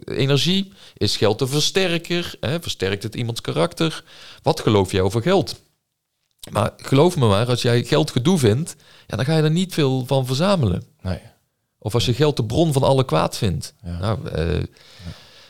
[0.06, 0.72] energie?
[0.98, 2.36] Is geld een versterker?
[2.40, 2.62] Hè?
[2.62, 4.04] Versterkt het iemands karakter?
[4.42, 5.56] Wat geloof jij over geld?
[6.52, 8.76] Maar geloof me maar, als jij geld gedoe vindt,
[9.08, 10.84] ja, dan ga je er niet veel van verzamelen.
[11.02, 11.20] Nee.
[11.88, 13.74] Of als je geld de bron van alle kwaad vindt.
[13.84, 13.98] Ja.
[14.00, 14.64] Nou, eh,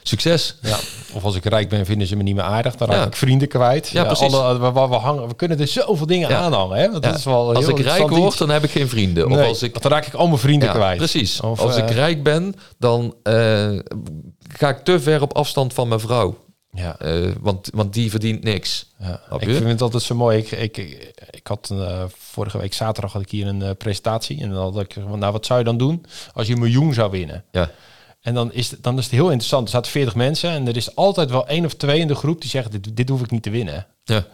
[0.04, 0.56] succes.
[0.62, 0.78] Ja.
[1.13, 2.76] Of als ik rijk ben, vinden ze me niet meer aardig.
[2.76, 3.06] Dan raak Ja.
[3.06, 3.88] ik vrienden kwijt.
[3.89, 4.34] Ja, precies.
[4.34, 6.78] alle- we, we, we hangen, we kunnen er zoveel dingen aan hangen.
[6.78, 6.91] Hè?
[6.91, 9.32] Want dat is wel Als ik rijk word, dan heb ik geen vrienden.
[9.32, 10.97] Of als ik dan raak ik al mijn vrienden Ja, kwijt.
[10.97, 11.41] Precies.
[11.41, 13.34] Of, Als ik eh, rijk ben, dan eh,
[14.58, 16.38] ga ik te ver op afstand van mijn vrouw.
[16.71, 16.99] Ja.
[16.99, 18.86] Eh, want, want die verdient niks.
[18.99, 20.38] Ja, ik vind het altijd zo mooi.
[20.38, 20.77] Ik, ik,
[21.32, 24.41] ik, had eh, vorige week zaterdag had ik hier een eh, presentatie.
[24.41, 26.93] En dan had ik gezegd, nou wat zou je dan doen als je een miljoen
[26.93, 27.43] zou winnen?
[27.51, 27.71] Ja.
[28.21, 29.63] En dan is, het, dan is het heel interessant.
[29.67, 32.41] Er zaten 40 mensen en er is altijd wel één of twee in de groep
[32.41, 33.88] die zeggen, dit, dit hoef ik niet te winnen.
[34.03, 34.25] Ja.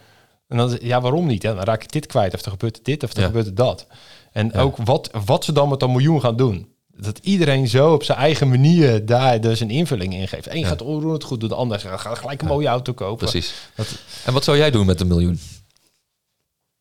[0.47, 1.43] En dan, ja, waarom niet?
[1.43, 1.55] Hè?
[1.55, 3.25] Dan raak ik dit kwijt of er gebeurt dit of er Ja.
[3.25, 3.87] gebeurt dat.
[4.31, 4.59] En Ja.
[4.61, 6.72] ook wat, wat ze dan met dat miljoen gaan doen.
[6.97, 10.47] Dat iedereen zo op zijn eigen manier daar dus een invulling in geeft.
[10.47, 10.67] Eén Ja.
[10.67, 13.27] gaat onroerend goed doen, de ander gaat gelijk een mooie auto kopen.
[13.29, 13.53] Precies.
[13.75, 13.87] Dat,
[14.25, 15.39] En wat zou jij doen met een miljoen?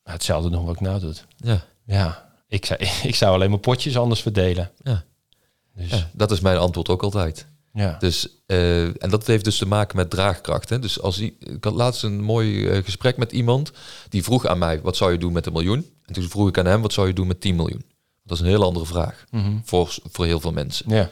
[0.05, 1.15] Nou, hetzelfde nog wat ik nou doe.
[1.37, 1.65] Ja.
[1.87, 4.71] Ja, ik zou, ik zou alleen mijn potjes anders verdelen.
[4.83, 5.05] Ja.
[5.77, 7.47] Dus, ja, dat is mijn antwoord ook altijd.
[7.73, 7.97] ja.
[7.99, 10.69] Dus, eh, en dat heeft dus te maken met draagkracht.
[10.69, 10.79] Hè?
[10.79, 13.73] Dus als ik had laatst een mooi eh, gesprek met iemand
[14.09, 15.87] die vroeg aan mij: wat zou je doen met een miljoen?
[16.07, 17.85] En toen vroeg ik aan hem: wat zou je doen met 10 miljoen?
[18.25, 19.53] Dat is een heel andere vraag Mhm.
[19.65, 20.87] voor, voor heel veel mensen.
[20.91, 21.09] ja.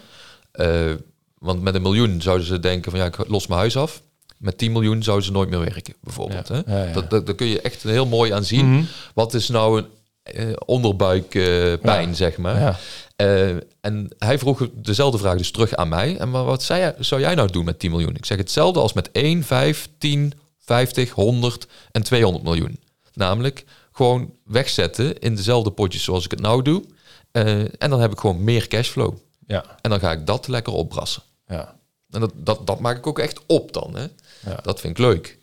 [0.53, 0.93] Eh,
[1.39, 4.03] want met een miljoen zouden ze denken van ja, ik los mijn huis af.
[4.39, 6.49] Met 10 miljoen zouden ze nooit meer werken, bijvoorbeeld.
[6.49, 6.63] Ja.
[6.67, 6.87] Hè?
[6.87, 6.93] Ja.
[6.93, 8.73] Dat, dat, daar kun je echt heel mooi aan zien.
[8.73, 8.83] Mhm.
[9.15, 9.87] Wat is nou een
[10.23, 12.61] eh, onderbuikpijn, zeg maar.
[13.17, 13.49] Eh,
[13.81, 16.17] en hij vroeg dezelfde vraag dus terug aan mij.
[16.17, 18.15] En maar wat zei zou jij nou doen met 10 miljoen?
[18.17, 22.79] Ik zeg hetzelfde als met 1, 5, 10, 50, 100 en 200 miljoen.
[23.15, 26.85] Namelijk gewoon wegzetten in dezelfde potjes zoals ik het nou doe.
[27.33, 29.15] Eh, en dan heb ik gewoon meer cashflow.
[29.47, 29.65] Ja.
[29.81, 31.23] En dan ga ik dat lekker opbrassen.
[31.47, 31.79] Ja.
[32.11, 33.97] En dat, dat, dat maak ik ook echt op dan.
[33.97, 34.07] Hè?
[34.51, 34.57] Ja.
[34.63, 35.39] Dat vind ik leuk.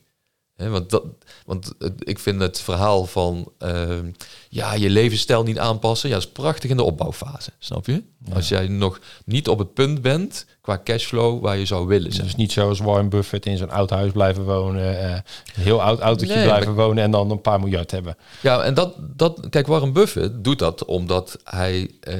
[0.57, 1.03] Want dat,
[1.45, 4.11] want ik vind het verhaal van ehm,
[4.49, 7.51] ja, je levensstijl niet aanpassen, ja, is prachtig in de opbouwfase.
[7.59, 8.03] Snap je?
[8.33, 12.25] Als jij nog niet op het punt bent qua cashflow waar je zou willen zijn.
[12.25, 14.99] Dus niet zoals Warren Buffett in zo'n oud huis blijven wonen.
[14.99, 15.11] eh,
[15.55, 18.17] een heel oud autootje Nee, blijven wonen en dan een paar miljard hebben.
[18.41, 22.15] Ja, en dat, dat, kijk, Warren Buffett doet dat omdat hij, eh,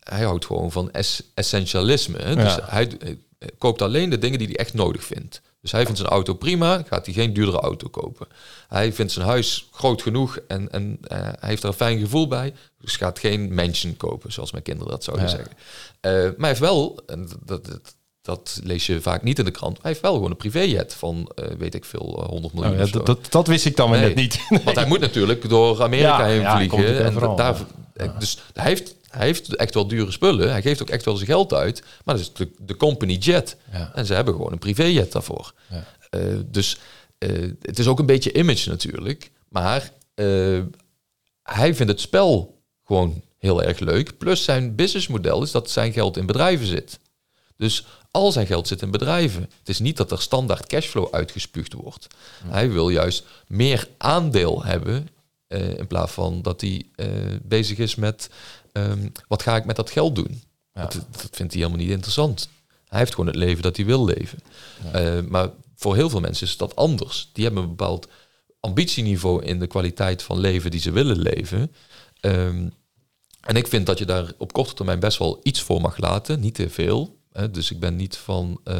[0.00, 2.18] hij houdt gewoon van es- essentialisme.
[2.18, 2.34] Hè?
[2.36, 2.60] Dus Ja.
[2.68, 2.90] hij
[3.58, 5.40] koopt alleen de dingen die hij echt nodig vindt.
[5.60, 8.26] Dus hij vindt zijn auto prima, gaat hij geen duurdere auto kopen.
[8.68, 12.28] Hij vindt zijn huis groot genoeg en, en eh, hij heeft er een fijn gevoel
[12.28, 12.52] bij.
[12.80, 15.30] Dus gaat geen mansion kopen, zoals mijn kinderen dat zouden Ja.
[15.30, 15.52] zeggen.
[16.00, 19.50] Eh, maar hij heeft wel, en dat, dat, dat lees je vaak niet in de
[19.50, 22.72] krant, hij heeft wel gewoon een privéjet van, eh, weet ik veel, eh, 100 miljoen
[22.72, 24.08] Oh, ja, dat, dat, dat wist ik dan weer Nee.
[24.08, 24.40] net niet.
[24.64, 27.04] Want hij moet natuurlijk door Amerika Ja, heen vliegen.
[27.04, 27.56] En daar,
[27.94, 30.50] eh, Dus hij heeft, hij heeft echt wel dure spullen.
[30.50, 31.82] Hij geeft ook echt wel zijn geld uit.
[32.04, 33.56] Maar dat is de, de company jet.
[33.72, 33.90] Ja.
[33.94, 35.52] En ze hebben gewoon een privéjet daarvoor.
[35.70, 35.84] Ja.
[36.10, 36.78] Eh, dus
[37.18, 39.30] eh, het is ook een beetje image natuurlijk.
[39.48, 40.60] Maar eh,
[41.42, 44.18] hij vindt het spel gewoon heel erg leuk.
[44.18, 46.98] Plus zijn businessmodel is dat zijn geld in bedrijven zit.
[47.56, 49.42] Dus al zijn geld zit in bedrijven.
[49.42, 52.06] Het is niet dat er standaard cashflow uitgespuugd wordt.
[52.46, 55.08] Hij wil juist meer aandeel hebben
[55.76, 56.86] in plaats van dat hij
[57.42, 58.30] bezig is met
[58.74, 60.42] ehm, wat ga ik met dat geld doen.
[60.74, 60.82] Ja.
[60.82, 62.48] Dat, dat vindt hij helemaal niet interessant.
[62.88, 64.38] Hij heeft gewoon het leven dat hij wil leven.
[64.92, 67.30] Eh, maar voor heel veel mensen is dat anders.
[67.32, 68.08] Die hebben een bepaald
[68.60, 71.72] ambitieniveau in de kwaliteit van leven die ze willen leven.
[72.20, 72.68] Ehm,
[73.40, 76.40] en ik vind dat je daar op korte termijn best wel iets voor mag laten,
[76.40, 77.18] niet te veel.
[77.32, 77.50] Hè.
[77.50, 78.76] Dus ik ben niet van eh,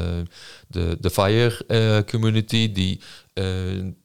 [0.68, 3.00] de, de FIRE eh, community die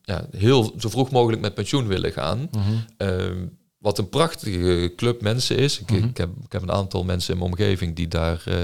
[0.01, 2.49] ja, heel zo vroeg mogelijk met pensioen willen gaan.
[2.97, 3.45] Ehm,
[3.79, 5.79] wat een prachtige club mensen is.
[5.79, 8.55] Ik, ik, heb, ik heb een aantal mensen in mijn omgeving die daar eh,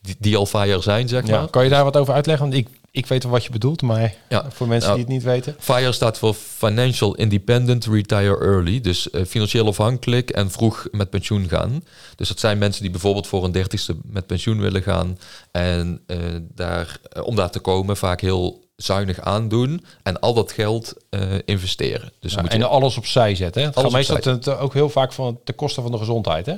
[0.00, 1.48] die, die al FIRE zijn, zeg Ja, maar.
[1.50, 2.48] kan je daar wat over uitleggen?
[2.48, 4.50] Want ik, ik weet wel wat je bedoelt, maar Ja.
[4.50, 5.56] voor mensen Nou, die het niet weten.
[5.58, 8.80] FIRE staat voor Financial Independent Retire Early.
[8.80, 11.84] Dus eh, financieel afhankelijk en vroeg met pensioen gaan.
[12.16, 15.18] Dus dat zijn mensen die bijvoorbeeld voor een dertigste met pensioen willen gaan.
[15.50, 16.18] En eh,
[16.54, 19.84] daar, om daar te komen vaak heel zuinig aandoen.
[20.02, 22.12] En al dat geld eh, investeren.
[22.20, 23.62] Dus Ja, moet je en alles opzij zetten.
[23.62, 23.68] Hè?
[23.68, 26.46] Het gaat meestal ten- ook heel vaak van, ten koste van de gezondheid.
[26.46, 26.54] Hè?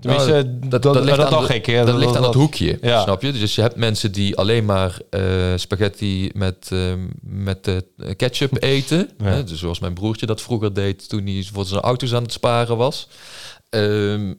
[0.00, 1.06] Tenminste, Nou, dat, dat, dat, aan de-
[1.84, 3.02] dat, ligt aan het hoekje, Ja.
[3.02, 3.32] snap je?
[3.32, 5.22] Dus je hebt mensen die alleen maar eh,
[5.56, 7.76] spaghetti met, eh, met eh,
[8.16, 9.10] ketchup eten.
[9.18, 9.24] Ja.
[9.24, 9.44] Hè?
[9.44, 12.76] Dus zoals mijn broertje dat vroeger deed toen hij voor zijn auto's aan het sparen
[12.76, 13.08] was.
[13.68, 14.32] Ehm,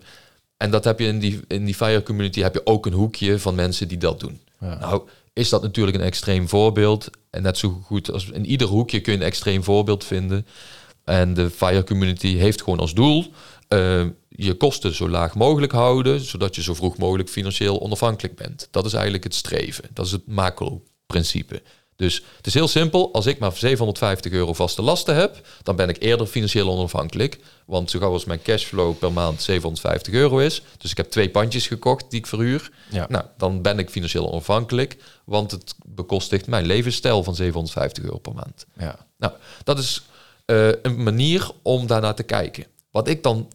[0.57, 3.39] en dat heb je in die, in die fire community heb je ook een hoekje
[3.39, 4.39] van mensen die dat doen.
[4.59, 4.77] Ja.
[4.79, 5.01] Nou,
[5.33, 7.09] is dat natuurlijk een extreem voorbeeld.
[7.29, 10.47] En net zo goed als in ieder hoekje kun je een extreem voorbeeld vinden.
[11.03, 13.33] En de fire community heeft gewoon als doel
[13.71, 18.67] eh, je kosten zo laag mogelijk houden, zodat je zo vroeg mogelijk financieel onafhankelijk bent.
[18.71, 19.83] Dat is eigenlijk het streven.
[19.93, 21.61] Dat is het macro-principe.
[22.01, 23.13] Dus het is heel simpel.
[23.13, 27.39] Als ik maar 750 euro vaste lasten heb, dan ben ik eerder financieel onafhankelijk.
[27.65, 31.29] Want zo gauw als mijn cashflow per maand 750 euro is, dus ik heb twee
[31.29, 33.05] pandjes gekocht die ik verhuur, Ja.
[33.09, 38.33] nou, dan ben ik financieel onafhankelijk, want het bekostigt mijn levensstijl van 750 euro per
[38.33, 38.65] maand.
[38.77, 38.95] Ja.
[39.17, 39.33] Nou,
[39.63, 40.01] dat is
[40.45, 42.65] eh, een manier om daarnaar te kijken.
[42.91, 43.47] Wat ik dan...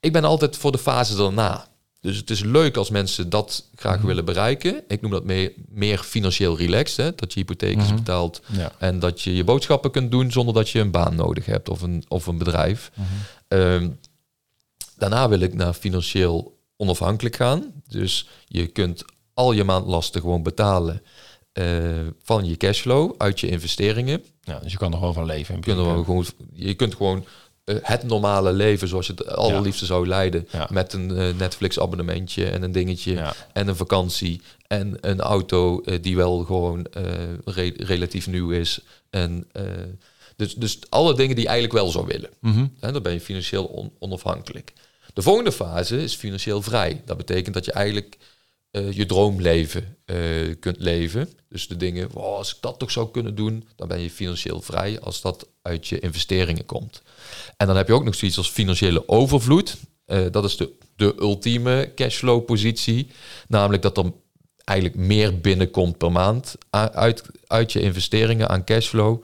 [0.00, 1.66] Ik ben altijd voor de fase daarna.
[2.06, 4.82] Dus het is leuk als mensen dat graag willen bereiken.
[4.88, 6.96] Ik noem dat meer, meer financieel relaxed.
[6.96, 7.14] Hè?
[7.14, 8.72] Dat je hypotheek is betaald Ja.
[8.78, 11.82] en dat je je boodschappen kunt doen zonder dat je een baan nodig hebt of
[11.82, 12.90] een, of een bedrijf.
[13.48, 13.88] Ehm,
[14.96, 17.72] daarna wil ik naar financieel onafhankelijk gaan.
[17.88, 21.02] Dus je kunt al je maandlasten gewoon betalen
[21.52, 21.66] eh,
[22.22, 24.24] van je cashflow uit je investeringen.
[24.40, 25.54] Ja, dus je kan er gewoon van leven.
[25.54, 27.24] Je kunt, er gewoon, je kunt gewoon
[27.82, 30.48] het normale leven zoals je het allerliefste zou leiden.
[30.52, 30.68] Ja.
[30.72, 33.34] Met een eh, Netflix abonnementje en een dingetje Ja.
[33.52, 37.02] en een vakantie en een auto eh, die wel gewoon eh,
[37.44, 38.80] re- relatief nieuw is.
[39.10, 39.62] En, eh,
[40.36, 42.30] dus, dus alle dingen die je eigenlijk wel zou willen.
[42.40, 42.66] Mhm.
[42.80, 44.72] En dan ben je financieel on- onafhankelijk.
[45.14, 47.02] De volgende fase is financieel vrij.
[47.04, 48.16] Dat betekent dat je eigenlijk
[48.76, 50.16] eh, je droomleven eh,
[50.60, 51.28] kunt leven.
[51.48, 54.60] Dus de dingen, wow, als ik dat toch zou kunnen doen, dan ben je financieel
[54.60, 57.02] vrij als dat uit je investeringen komt.
[57.56, 59.76] En dan heb je ook nog zoiets als financiële overvloed.
[60.04, 63.08] Eh, dat is de, de ultieme cashflow positie.
[63.48, 64.12] Namelijk dat er
[64.64, 69.22] eigenlijk meer binnenkomt per maand uit, uit je investeringen aan cashflow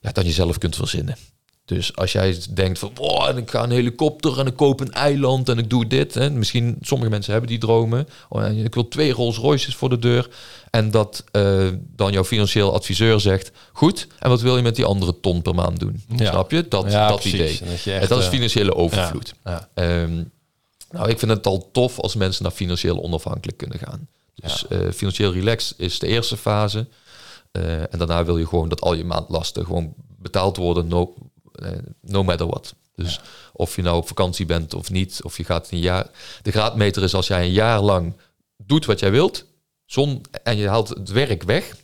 [0.00, 1.16] ja, dan je zelf kunt verzinnen.
[1.64, 4.92] Dus als jij denkt van, wow, en ik ga een helikopter en ik koop een
[4.92, 6.14] eiland en ik doe dit.
[6.14, 6.30] Hè.
[6.30, 8.08] Misschien, sommige mensen hebben die dromen.
[8.28, 10.28] Oh, en ik wil twee Rolls Royces voor de deur.
[10.70, 14.84] En dat eh, dan jouw financieel adviseur zegt, goed, en wat wil je met die
[14.84, 16.02] andere ton per maand doen?
[16.16, 16.30] Ja.
[16.30, 16.68] Snap je?
[16.68, 17.34] Dat, Ja, dat precies.
[17.34, 17.58] idee.
[17.94, 19.34] En dat En is eh, financiële overvloed.
[19.44, 19.68] Ja.
[19.74, 20.22] Ehm,
[20.90, 24.08] nou, ik vind het al tof als mensen naar financieel onafhankelijk kunnen gaan.
[24.34, 26.86] Dus eh, financieel relaxed is de eerste fase.
[27.90, 31.14] En daarna wil je gewoon dat al je maandlasten gewoon betaald worden, no,
[32.00, 32.74] no matter what.
[32.94, 33.20] Dus
[33.52, 36.10] of je nou op vakantie bent of niet, of je gaat een jaar.
[36.42, 38.12] De graadmeter is als jij een jaar lang
[38.56, 39.44] doet wat jij wilt,
[39.86, 41.76] zon, en je haalt het werk weg,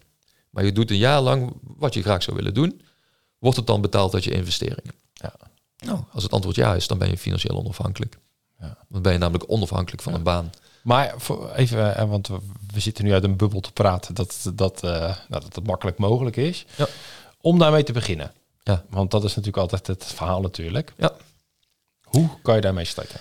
[0.51, 2.83] maar je doet een jaar lang wat je graag zou willen doen,
[3.39, 4.95] wordt het dan betaald uit je investeringen.
[5.13, 5.35] Ja.
[5.79, 8.19] Nou, als het antwoord ja is, dan ben je financieel onafhankelijk.
[8.61, 8.77] Ja.
[8.89, 10.51] Dan ben je namelijk onafhankelijk van een baan.
[10.83, 12.29] Maar voor, even, eh, want
[12.73, 14.91] we, zitten nu uit een bubbel te praten dat dat, eh,
[15.29, 16.67] nou, dat het makkelijk mogelijk is.
[16.77, 16.87] Ja.
[17.41, 18.33] Om daarmee te beginnen.
[18.71, 18.85] Ja.
[18.91, 20.93] Want dat is natuurlijk altijd het verhaal natuurlijk.
[20.97, 21.13] Ja.
[22.03, 23.21] Hoe kan je daarmee starten?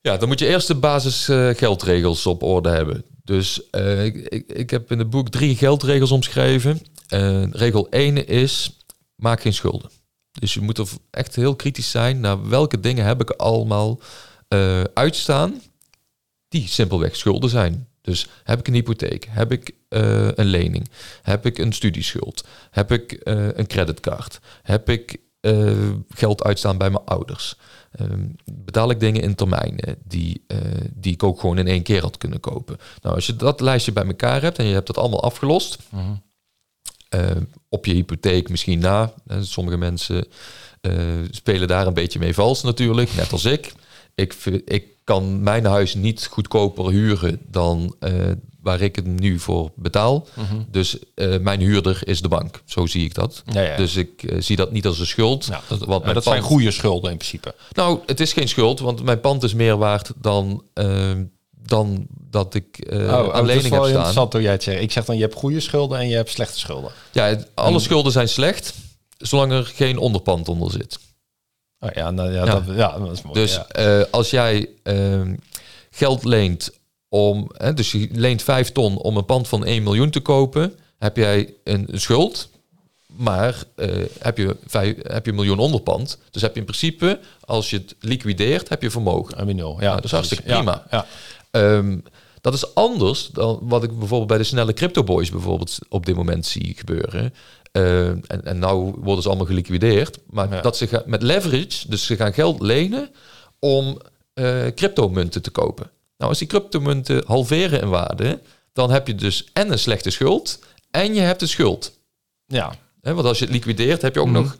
[0.00, 3.04] Ja, dan moet je eerst de basis eh, geldregels op orde hebben.
[3.24, 6.80] Dus eh, ik, ik, ik heb in het boek drie geldregels omschreven.
[7.08, 8.78] Eh, regel 1 is,
[9.14, 9.90] maak geen schulden.
[10.38, 14.00] Dus je moet er echt heel kritisch zijn naar welke dingen heb ik allemaal
[14.48, 15.62] eh, uitstaan
[16.48, 17.88] die simpelweg schulden zijn.
[18.00, 19.26] Dus heb ik een hypotheek?
[19.30, 20.88] Heb ik eh, een lening?
[21.22, 22.44] Heb ik een studieschuld?
[22.70, 24.40] Heb ik eh, een creditcard?
[24.62, 27.56] Heb ik eh, geld uitstaan bij mijn ouders?
[27.92, 30.46] Ehm, betaal ik dingen in termijnen die,
[30.94, 32.78] die ik ook gewoon in één keer had kunnen kopen?
[33.02, 35.78] Nou, als je dat lijstje bij elkaar hebt en je hebt dat allemaal afgelost,
[37.08, 37.30] eh,
[37.68, 39.12] op je hypotheek misschien na.
[39.40, 40.26] Sommige mensen
[41.30, 43.72] spelen daar een beetje mee vals natuurlijk, net als ik.
[44.14, 48.12] Ik, ik kan mijn huis niet goedkoper huren dan eh,
[48.60, 50.26] waar ik het nu voor betaal.
[50.70, 52.62] Dus eh, mijn huurder is de bank.
[52.64, 53.42] Zo zie ik dat.
[53.52, 53.76] Ja, ja.
[53.76, 55.48] Dus ik eh, zie dat niet als een schuld.
[55.48, 57.54] Nou, dat, want maar dat zijn goede schulden in principe.
[57.72, 60.62] Nou, het is geen schuld, want mijn pand is meer waard dan,
[61.62, 63.86] dan dat ik oh, aan lening heb staan.
[63.86, 64.82] interessant hoe jij het zegt.
[64.82, 66.90] Ik zeg dan, je hebt goede schulden en je hebt slechte schulden.
[67.12, 68.74] Ja, het- alle schulden zijn slecht,
[69.18, 70.98] zolang er geen onderpand onder zit.
[71.84, 72.52] Oh, ja, nou, ja, Ja.
[72.52, 73.40] Dat, ja, dat is mooi.
[73.40, 73.66] Dus ja.
[73.68, 75.34] eh, als jij ehm,
[75.90, 76.70] geld leent
[77.08, 80.78] om, hè, dus je leent 5 ton om een pand van 1 miljoen te kopen,
[80.98, 82.48] heb jij een schuld,
[83.06, 86.18] maar eh, heb, je vijf, heb je een miljoen onderpand.
[86.30, 89.48] Dus heb je in principe, als je het liquideert, heb je vermogen.
[89.48, 89.76] Een nul.
[89.80, 90.86] Ja, dat is hartstikke prima.
[90.90, 91.06] Ja,
[91.50, 91.98] Ehm,
[92.40, 96.16] dat is anders dan wat ik bijvoorbeeld bij de snelle crypto boys bijvoorbeeld op dit
[96.16, 97.34] moment zie gebeuren.
[97.74, 100.18] Ehm, en, en nou worden ze allemaal geliquideerd.
[100.30, 100.60] Maar Ja.
[100.60, 103.10] dat ze gaan met leverage, dus ze gaan geld lenen
[103.58, 103.98] om
[104.34, 105.90] eh cryptomunten te kopen.
[106.16, 108.40] Nou, als die cryptomunten halveren in waarde,
[108.72, 110.58] dan heb je dus en een slechte schuld
[110.90, 111.92] en je hebt een schuld.
[112.46, 114.34] Ja, want als je het liquideert, heb je ook Mhm.
[114.42, 114.56] nog,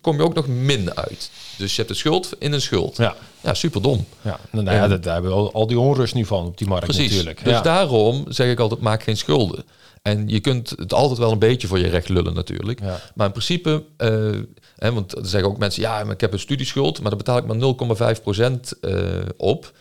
[0.00, 1.30] kom je ook nog min uit.
[1.56, 2.96] Dus je hebt een schuld in een schuld.
[2.96, 3.16] ja.
[3.42, 4.04] Ja, super dom.
[4.22, 6.66] Ja, nou, nou ja, daar hebben we al, al die onrust nu van op die
[6.68, 7.10] markt Precies.
[7.10, 7.44] natuurlijk.
[7.44, 7.60] Dus ja.
[7.62, 9.64] daarom zeg ik altijd, maak geen schulden.
[10.08, 12.80] En je kunt het altijd wel een beetje voor je recht lullen natuurlijk.
[12.80, 13.00] Ja.
[13.14, 14.08] Maar in principe, eh,
[14.76, 17.38] hè, want er zeggen ook mensen, ja, maar ik heb een studieschuld, maar daar betaal
[17.38, 19.72] ik maar 0,5% eh op.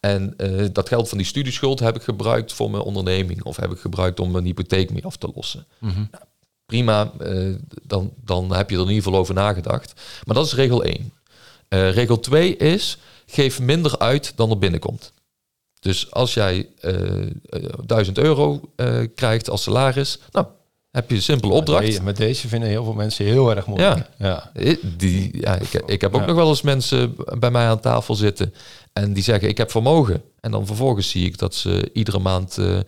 [0.00, 3.72] En eh, dat geld van die studieschuld heb ik gebruikt voor mijn onderneming of heb
[3.72, 5.66] ik gebruikt om mijn hypotheek mee af te lossen.
[5.78, 6.04] Mhm.
[6.10, 6.24] Nou,
[6.66, 7.12] prima,
[7.82, 9.92] dan, dan heb je er in ieder geval over nagedacht.
[10.24, 11.12] Maar dat is regel 1.
[11.68, 15.12] Eh, regel 2 is, geef minder uit dan er binnenkomt.
[15.86, 17.28] Dus als jij eh, eh,
[17.86, 20.46] 1000 euro eh, krijgt als salaris, nou,
[20.90, 21.82] heb je een simpele opdracht.
[21.86, 23.96] Met, de- met deze vinden heel veel mensen heel erg moeilijk.
[24.18, 24.26] Ja.
[24.26, 24.50] Ja.
[24.54, 26.26] Eh, Die, ja, ik, ik heb ook Ja.
[26.26, 28.54] nog wel eens mensen bij mij aan tafel zitten
[28.92, 30.22] en die zeggen ik heb vermogen.
[30.40, 32.78] En dan vervolgens zie ik dat ze iedere maand eh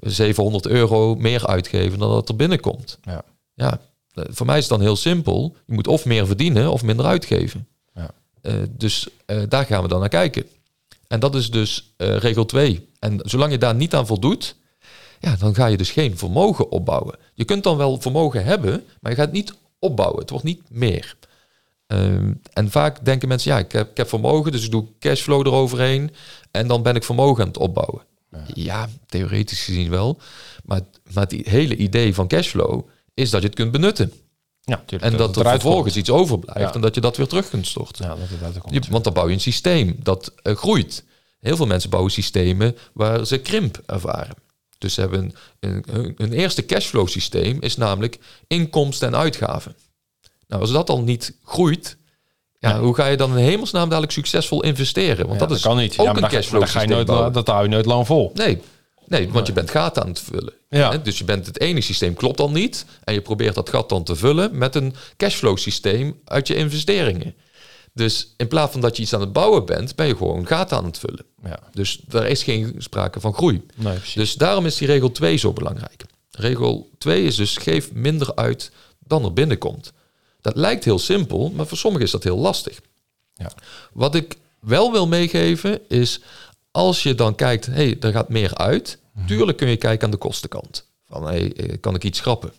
[0.00, 2.98] 700 euro meer uitgeven dan dat er binnenkomt.
[3.02, 3.22] Ja.
[3.54, 3.80] Ja,
[4.14, 5.56] eh, voor mij is het dan heel simpel.
[5.66, 7.66] Je moet of meer verdienen of minder uitgeven.
[7.94, 8.10] Ja.
[8.42, 10.44] Eh, dus eh, daar gaan we dan naar kijken.
[11.08, 12.88] En dat is dus eh, regel 2.
[12.98, 14.56] En zolang je daar niet aan voldoet,
[15.20, 17.18] ja, dan ga je dus geen vermogen opbouwen.
[17.34, 20.20] Je kunt dan wel vermogen hebben, maar je gaat het niet opbouwen.
[20.20, 21.16] Het wordt niet meer.
[21.86, 25.46] Ehm, en vaak denken mensen, ja, ik heb, ik heb vermogen, dus ik doe cashflow
[25.46, 26.10] eroverheen
[26.50, 28.02] en dan ben ik vermogen aan het opbouwen.
[28.54, 30.18] Ja, theoretisch gezien wel.
[30.64, 30.80] Maar,
[31.12, 34.12] maar het hele idee van cashflow is dat je het kunt benutten.
[34.68, 35.96] Ja, tuurlijk, En dat er vervolgens komt.
[35.96, 38.04] iets overblijft en dat je dat weer terug kunt storten.
[38.06, 38.74] Ja, dat komt.
[38.84, 41.04] Je- want dan bouw je een systeem dat eh, groeit.
[41.40, 44.34] Heel veel mensen bouwen systemen waar ze krimp ervaren.
[44.78, 49.76] Dus ze hebben een, een, een eerste cashflow systeem is namelijk inkomsten en uitgaven.
[50.46, 51.96] Nou, als dat dan niet groeit,
[52.58, 52.80] ja, Ja.
[52.80, 55.26] hoe ga je dan in hemelsnaam dadelijk succesvol investeren?
[55.26, 55.98] Want Ja, dat is kan niet.
[55.98, 57.34] ook ja, maar een cashflow dan ga je systeem nooit.
[57.34, 58.30] Dat hou je nooit lang vol.
[58.34, 58.58] Nee,
[59.06, 60.52] nee, want je bent gaten aan het vullen.
[60.68, 60.96] Ja.
[60.96, 62.86] Dus je bent het ene systeem klopt dan niet.
[63.04, 67.34] En je probeert dat gat dan te vullen met een cashflow systeem uit je investeringen.
[67.92, 70.76] Dus in plaats van dat je iets aan het bouwen bent, ben je gewoon gaten
[70.76, 71.24] aan het vullen.
[71.44, 73.66] Ja, Dus daar is geen sprake van groei.
[73.74, 73.98] nee.
[74.14, 76.04] Dus daarom is die regel 2 zo belangrijk.
[76.30, 79.92] Regel 2 is dus geef minder uit dan er binnenkomt.
[80.40, 82.80] Dat lijkt heel simpel, maar voor sommigen is dat heel lastig.
[83.34, 83.50] Ja.
[83.92, 86.20] Wat ik wel wil meegeven is,
[86.70, 88.98] als je dan kijkt, hé, hey, er gaat meer uit.
[89.16, 89.26] Mhm.
[89.26, 90.86] Tuurlijk kun je kijken aan de kostenkant.
[91.08, 92.52] Van, hey, eh, kan ik iets schrappen?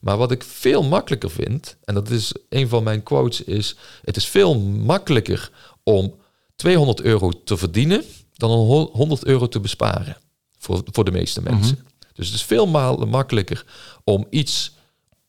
[0.00, 4.16] Maar wat ik veel makkelijker vind, en dat is een van mijn quotes, is: het
[4.16, 5.50] is veel makkelijker
[5.82, 6.14] om
[6.56, 8.04] 200 euro te verdienen
[8.34, 10.16] dan ho- 100 euro te besparen
[10.58, 11.86] voor, voor de meeste mensen.
[12.12, 13.64] Dus het is veel malen makkelijker
[14.04, 14.72] om iets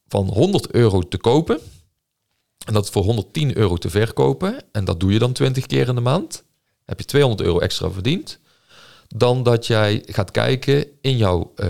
[0.08, 1.60] van 100 euro te kopen
[2.66, 4.64] en dat voor 110 euro te verkopen.
[4.72, 6.44] En dat doe je dan 20 keer in de maand.
[6.86, 8.40] Heb je 200 euro extra verdiend.
[9.08, 11.70] Dan dat jij gaat kijken in jouw, eh,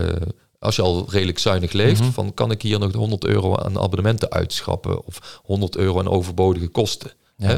[0.59, 3.79] als je al redelijk zuinig leeft, van kan ik hier nog de 100 euro aan
[3.79, 7.11] abonnementen uitschrappen of 100 euro aan overbodige kosten.
[7.37, 7.47] Ja.
[7.47, 7.57] Hè?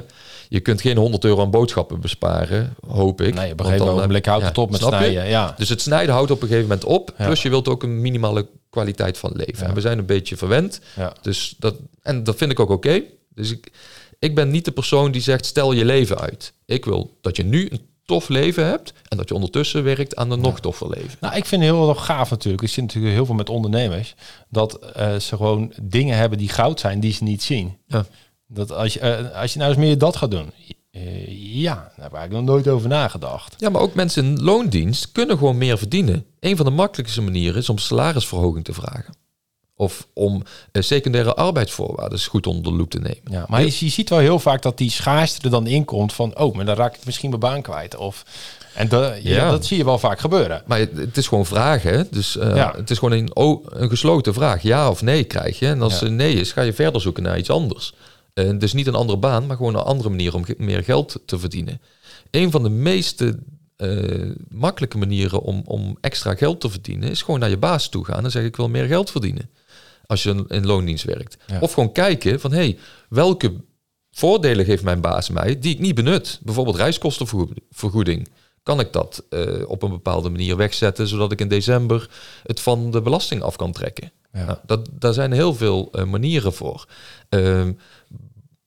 [0.49, 3.33] Je kunt geen 100 euro aan boodschappen besparen, hoop ik.
[3.33, 5.27] nee, op een gegeven moment houdt ja, het op met snijden.
[5.27, 5.53] Ja.
[5.57, 7.13] Dus het snijden houdt op een gegeven moment op.
[7.17, 7.25] Ja.
[7.25, 9.67] Plus je wilt ook een minimale kwaliteit van leven.
[9.67, 10.81] En we zijn een beetje verwend.
[11.21, 13.01] Dus dat, en dat vind ik ook oké.
[13.33, 13.71] Dus ik,
[14.19, 16.53] ik ben niet de persoon die zegt stel je leven uit.
[16.65, 18.93] Ik wil dat je nu een tof leven hebt.
[19.07, 21.17] En dat je ondertussen werkt aan een nog toffer leven.
[21.19, 22.63] Nou, ik vind het heel erg gaaf natuurlijk.
[22.63, 24.15] Ik zit natuurlijk heel veel met ondernemers.
[24.49, 27.77] Dat eh, ze gewoon dingen hebben die goud zijn die ze niet zien.
[27.87, 28.05] Ja.
[28.47, 30.51] Dat als je, eh, als je nou eens meer dat gaat doen.
[30.91, 33.55] eh, ja, daar heb ik eigenlijk nog nooit over nagedacht.
[33.57, 36.25] Ja, maar ook mensen in loondienst kunnen gewoon meer verdienen.
[36.39, 39.15] Een van de makkelijkste manieren is om salarisverhoging te vragen.
[39.79, 43.21] Of om eh, secundaire arbeidsvoorwaarden goed onder de loep te nemen.
[43.31, 46.13] Ja, maar je, je ziet wel heel vaak dat die schaarste er dan in komt
[46.13, 46.37] van...
[46.39, 47.95] oh, maar dan raak ik misschien mijn baan kwijt.
[47.95, 48.23] Of,
[48.73, 49.49] en dat, ja, Ja.
[49.51, 50.63] dat zie je wel vaak gebeuren.
[50.65, 52.07] Maar het, het is gewoon vragen.
[52.11, 52.73] Dus eh, Ja.
[52.75, 53.29] het is gewoon een,
[53.81, 54.61] een gesloten vraag.
[54.61, 55.67] Ja of nee krijg je.
[55.67, 57.93] En als er nee is, ga je verder zoeken naar iets anders.
[58.33, 61.39] Eh, dus niet een andere baan, maar gewoon een andere manier om meer geld te
[61.39, 61.81] verdienen.
[62.31, 63.39] Een van de meeste
[64.49, 67.09] makkelijke manieren om, om extra geld te verdienen...
[67.09, 69.49] is gewoon naar je baas toe gaan en zeggen ik wil meer geld verdienen.
[70.07, 71.37] Als je in, loondienst werkt.
[71.47, 71.59] Ja.
[71.59, 72.51] Of gewoon kijken van...
[72.51, 72.77] hey,
[73.09, 73.53] welke
[74.11, 76.39] voordelen geeft mijn baas mij die ik niet benut?
[76.43, 78.27] Bijvoorbeeld reiskostenvergoeding.
[78.63, 81.07] Kan ik dat eh, op een bepaalde manier wegzetten...
[81.07, 82.09] zodat ik in december
[82.43, 84.11] het van de belasting af kan trekken?
[84.33, 84.45] Ja.
[84.45, 86.85] Nou, dat, daar zijn heel veel eh, manieren voor.
[87.29, 87.71] Ehm,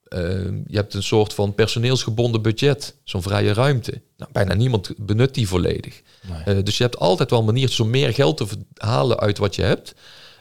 [0.04, 4.02] ehm, je hebt een soort van personeelsgebonden budget, zo'n vrije ruimte.
[4.16, 6.02] Nou, bijna niemand benut die volledig.
[6.28, 6.56] Nee.
[6.56, 9.62] Eh, dus je hebt altijd wel maniertjes om meer geld te halen uit wat je
[9.62, 9.94] hebt.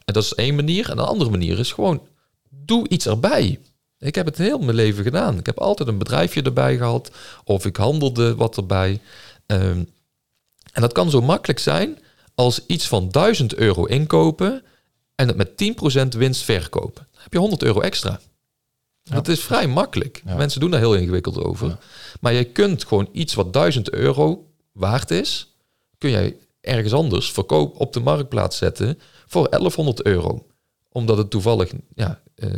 [0.09, 0.89] En dat is één manier.
[0.89, 2.07] En een andere manier is gewoon,
[2.49, 3.59] doe iets erbij.
[3.99, 5.37] Ik heb het heel mijn leven gedaan.
[5.37, 7.11] Ik heb altijd een bedrijfje erbij gehad.
[7.43, 9.01] Of ik handelde wat erbij.
[9.45, 9.83] Ehm,
[10.73, 11.97] en dat kan zo makkelijk zijn
[12.35, 14.63] als iets van 1000 euro inkopen
[15.15, 17.07] en het met 10% winst verkopen.
[17.11, 18.19] Dan heb je 100 euro extra.
[19.03, 20.21] Dat is vrij makkelijk.
[20.25, 20.35] Ja.
[20.35, 21.67] Mensen doen daar heel ingewikkeld over.
[21.67, 21.79] Ja.
[22.19, 25.53] Maar je kunt gewoon iets wat 1000 euro waard is,
[25.97, 28.99] kun jij ergens anders verkoop op de marktplaats zetten
[29.29, 30.45] voor 1100 euro.
[30.91, 32.49] Omdat het toevallig ja, eh,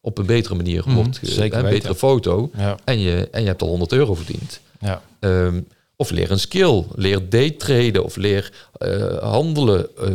[0.00, 2.50] op een betere manier Mhm, wordt, ge- zeker een betere foto.
[2.56, 4.60] Ja, En je, en je hebt al 100 euro verdiend.
[4.80, 5.02] ja.
[5.20, 5.60] Ehm,
[5.96, 9.96] of leer een skill, leer daytraden of leer eh, handelen.
[9.96, 10.08] eh,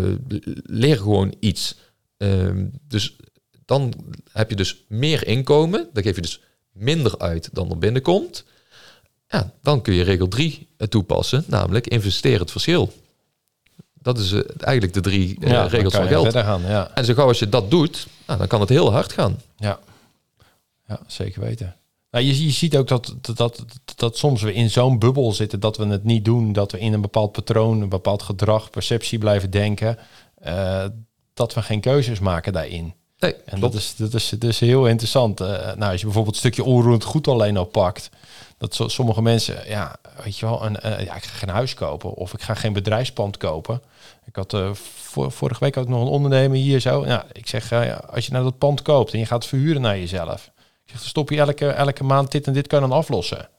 [0.65, 1.75] leer gewoon iets.
[2.17, 3.15] Ehm, dus
[3.65, 3.93] dan
[4.31, 5.89] heb je dus meer inkomen.
[5.93, 6.41] Dan geef je dus
[6.71, 8.45] minder uit dan er binnenkomt.
[9.27, 12.93] Ja, dan kun je regel 3 toepassen, namelijk investeer het verschil.
[14.05, 16.37] Dat is eh, eigenlijk de drie eh, Ja, regels van geld.
[16.37, 16.91] Gaan, ja.
[16.93, 19.39] En zo gauw als je dat doet, nou, dan kan het heel hard gaan.
[19.57, 19.79] Ja,
[20.87, 21.75] ja zeker weten.
[22.11, 25.59] Nou, je, je ziet ook dat, dat, dat, dat soms we in zo'n bubbel zitten
[25.59, 29.19] dat we het niet doen, dat we in een bepaald patroon, een bepaald gedrag, perceptie
[29.19, 29.97] blijven denken,
[30.35, 30.85] eh,
[31.33, 32.93] dat we geen keuzes maken daarin.
[33.19, 33.61] Nee, En klopt.
[33.61, 35.39] dat is, dat, is, is heel interessant.
[35.39, 38.09] Nou, als je bijvoorbeeld een stukje onroerend goed alleen al pakt,
[38.57, 42.33] dat sommige mensen, ja, weet je wel, een, ja, ik ga geen huis kopen of
[42.33, 43.81] ik ga geen bedrijfspand kopen.
[44.25, 47.05] Ik had eh, vor- vorige week ook nog een ondernemer hier zo.
[47.05, 49.97] Ja, ik zeg, eh, als je nou dat pand koopt en je gaat verhuren naar
[49.97, 52.97] jezelf, ik zeg, dan stop je elke, elke maand dit en dit kan je dan
[52.97, 53.49] aflossen.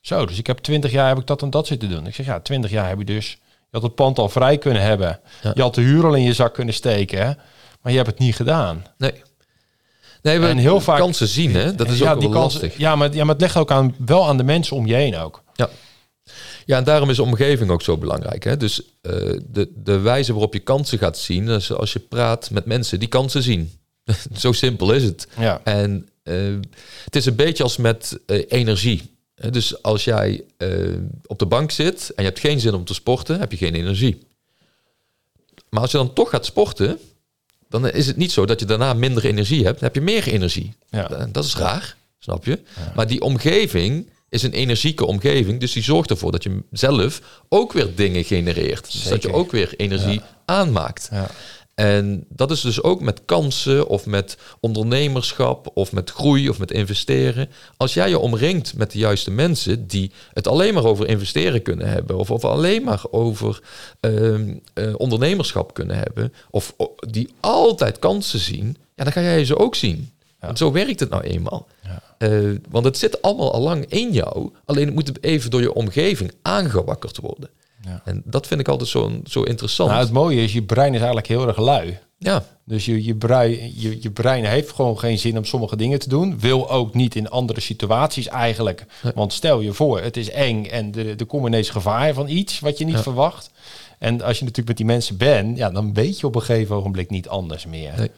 [0.00, 2.06] Zo, dus ik heb twintig jaar heb ik dat en dat zitten doen.
[2.06, 4.82] Ik zeg, ja, twintig jaar heb je dus, je had het pand al vrij kunnen
[4.82, 5.20] hebben.
[5.42, 5.52] Ja.
[5.54, 7.32] Je had de huur al in je zak kunnen steken, hè?
[7.80, 8.84] maar je hebt het niet gedaan.
[8.98, 9.12] Nee.
[10.22, 11.74] Nee, we En heel vaak- kansen zien, hè?
[11.74, 12.76] Dat is ja, ook wel kans- lastig.
[12.78, 15.16] Ja maar, ja, maar het ligt ook aan, wel aan de mensen om je heen
[15.16, 15.42] ook.
[15.54, 15.68] Ja,
[16.66, 18.44] en daarom is de omgeving ook zo belangrijk.
[18.44, 18.56] Hè?
[18.56, 19.12] Dus eh,
[19.50, 23.08] de, de wijze waarop je kansen gaat zien, is als je praat met mensen die
[23.08, 23.72] kansen zien.
[24.36, 25.26] zo simpel is het.
[25.38, 26.34] Ja, En eh,
[27.04, 29.18] het is een beetje als met eh, energie.
[29.50, 30.44] Dus als jij
[31.26, 33.74] op de bank zit en je hebt geen zin om te sporten, heb je geen
[33.74, 34.26] energie.
[35.68, 36.98] Maar als je dan toch gaat sporten,
[37.68, 39.74] dan is het niet zo dat je daarna minder energie hebt.
[39.74, 40.74] Dan heb je meer energie.
[40.90, 41.28] ja.
[41.32, 42.58] Dat is raar, snap je?
[42.94, 45.60] Maar die omgeving is een energieke omgeving.
[45.60, 48.92] Dus die zorgt ervoor dat je zelf ook weer dingen genereert.
[48.92, 49.32] Dus dat je Zeker.
[49.32, 51.08] ook weer energie aanmaakt.
[51.12, 51.30] ja.
[51.80, 56.70] En dat is dus ook met kansen of met ondernemerschap of met groei of met
[56.70, 57.48] investeren.
[57.76, 61.88] Als jij je omringt met de juiste mensen die het alleen maar over investeren kunnen
[61.88, 63.60] hebben of, of alleen maar over
[64.00, 69.58] ehm, eh, ondernemerschap kunnen hebben of die altijd kansen zien, ja, dan ga jij ze
[69.58, 70.10] ook zien.
[70.40, 71.66] Want zo werkt het nou eenmaal.
[71.82, 72.02] Ja.
[72.18, 75.74] Eh, want het zit allemaal al lang in jou, alleen het moet even door je
[75.74, 77.50] omgeving aangewakkerd worden.
[77.84, 78.02] Ja.
[78.04, 79.90] En dat vind ik altijd zo, zo interessant.
[79.90, 81.98] Nou, het mooie is, je brein is eigenlijk heel erg lui.
[82.18, 85.98] ja, Dus je, je, brein, je, je brein heeft gewoon geen zin om sommige dingen
[85.98, 86.38] te doen.
[86.40, 88.84] Wil ook niet in andere situaties eigenlijk.
[89.14, 92.60] Want stel je voor, het is eng en er, er komt ineens gevaar van iets
[92.60, 93.02] wat je niet Ja.
[93.02, 93.50] verwacht.
[93.98, 96.76] En als je natuurlijk met die mensen bent, ja, dan weet je op een gegeven
[96.76, 97.92] ogenblik niet anders meer.
[97.96, 98.10] Nee.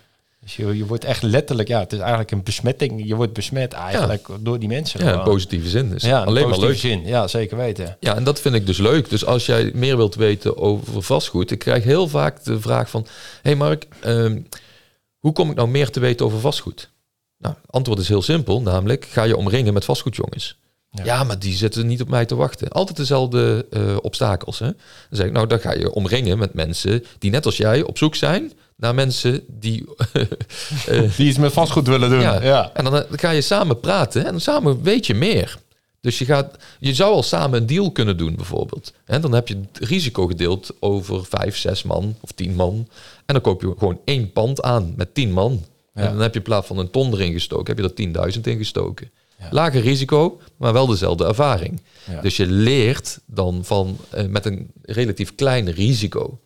[0.43, 3.07] Dus je, je wordt echt letterlijk, ja, het is eigenlijk een besmetting.
[3.07, 5.05] Je wordt besmet eigenlijk door die mensen.
[5.05, 5.89] Ja, in positieve zin.
[5.89, 6.77] Dus ja, alleen maar leuk.
[6.77, 7.07] zin.
[7.07, 7.97] Ja, zeker weten.
[8.01, 9.11] Ja, en dat vind ik dus leuk.
[9.11, 13.07] Dus als jij meer wilt weten over vastgoed, ik krijg heel vaak de vraag van:
[13.43, 14.41] hey Mark, ehm,
[15.19, 16.91] hoe kom ik nou meer te weten over vastgoed?
[17.39, 20.59] Nou, het antwoord is heel simpel, namelijk ga je omringen met vastgoedjongens.
[20.91, 21.05] Ja.
[21.05, 21.25] Ja.
[21.25, 22.69] maar die zitten niet op mij te wachten.
[22.69, 24.59] Altijd dezelfde eh, obstakels.
[24.59, 24.67] Hè?
[24.67, 24.75] Dan
[25.11, 28.15] zeg ik, nou, dan ga je omringen met mensen die net als jij op zoek
[28.15, 28.53] zijn
[28.83, 29.85] naar mensen die
[30.87, 32.21] eh, Die iets met vastgoed willen doen.
[32.21, 32.43] ja.
[32.43, 32.71] ja.
[32.75, 35.59] En dan, eh, dan ga je samen praten en samen weet je meer.
[36.01, 38.93] Dus je, gaat, je zou al samen een deal kunnen doen, bijvoorbeeld.
[39.05, 42.89] En dan heb je het risico gedeeld over vijf, zes man of tien man.
[43.27, 45.65] En dan koop je gewoon één pand aan met tien man.
[45.95, 46.03] Ja.
[46.03, 48.41] En dan heb je in plaats van een ton erin gestoken, heb je er 10.000
[48.41, 49.11] in gestoken.
[49.39, 49.49] Ja.
[49.51, 51.81] Lager risico, maar wel dezelfde ervaring.
[52.11, 52.21] Ja.
[52.21, 56.39] Dus je leert dan van eh, met een relatief klein risico.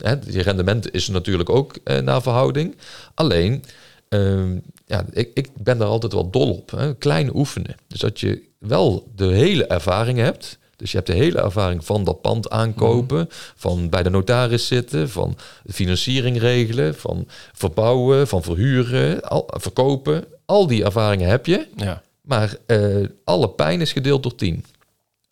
[0.00, 2.76] Hè, je rendement is natuurlijk ook eh, naar verhouding.
[3.14, 3.64] Alleen,
[4.08, 6.70] ehm, ja, ik, ik ben daar altijd wel dol op.
[6.70, 7.74] Hè, klein oefenen.
[7.86, 10.58] Dus dat je wel de hele ervaring hebt.
[10.76, 15.10] Dus je hebt de hele ervaring van dat pand aankopen, van bij de notaris zitten,
[15.10, 15.36] van
[15.66, 20.24] financiering regelen, van verbouwen, van verhuren, al, verkopen.
[20.44, 21.66] Al die ervaringen heb je.
[21.76, 22.02] ja.
[22.22, 24.64] Maar eh, alle pijn is gedeeld door 10.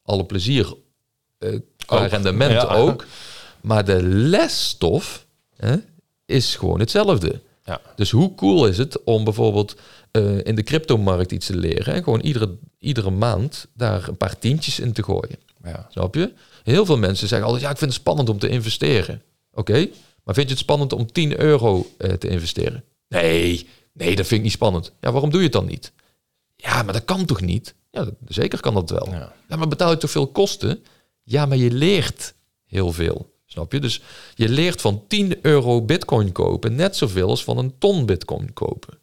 [0.04, 0.74] Alle plezier
[1.86, 2.10] qua Ook.
[2.10, 2.74] rendement Ja.
[2.74, 3.06] ook.
[3.62, 5.76] Maar de lesstof hè,
[6.26, 7.40] is gewoon hetzelfde.
[7.64, 7.80] Ja.
[7.96, 9.76] Dus hoe cool is het om bijvoorbeeld
[10.10, 11.94] eh, in de cryptomarkt iets te leren...
[11.94, 15.36] en gewoon iedere, iedere maand daar een paar tientjes in te gooien.
[15.64, 15.86] ja.
[15.90, 16.32] Snap je?
[16.62, 17.64] Heel veel mensen zeggen altijd...
[17.64, 19.22] ja, ik vind het spannend om te investeren.
[19.52, 19.88] Oké,
[20.24, 22.84] maar vind je het spannend om 10 euro eh, te investeren?
[23.08, 24.92] Nee, Nee, dat vind ik niet spannend.
[25.00, 25.92] Ja, waarom doe je het dan niet?
[26.56, 27.74] Ja, maar dat kan toch niet?
[27.90, 29.08] Ja, dat- zeker kan dat wel.
[29.10, 29.32] Ja.
[29.48, 30.84] Ja, maar betaal je toch veel kosten?
[31.22, 32.34] Ja, maar je leert
[32.66, 33.32] heel veel.
[33.52, 33.80] Snap je?
[33.80, 34.00] Dus
[34.34, 38.98] je leert van 10 euro bitcoin kopen net zoveel als van een ton bitcoin kopen.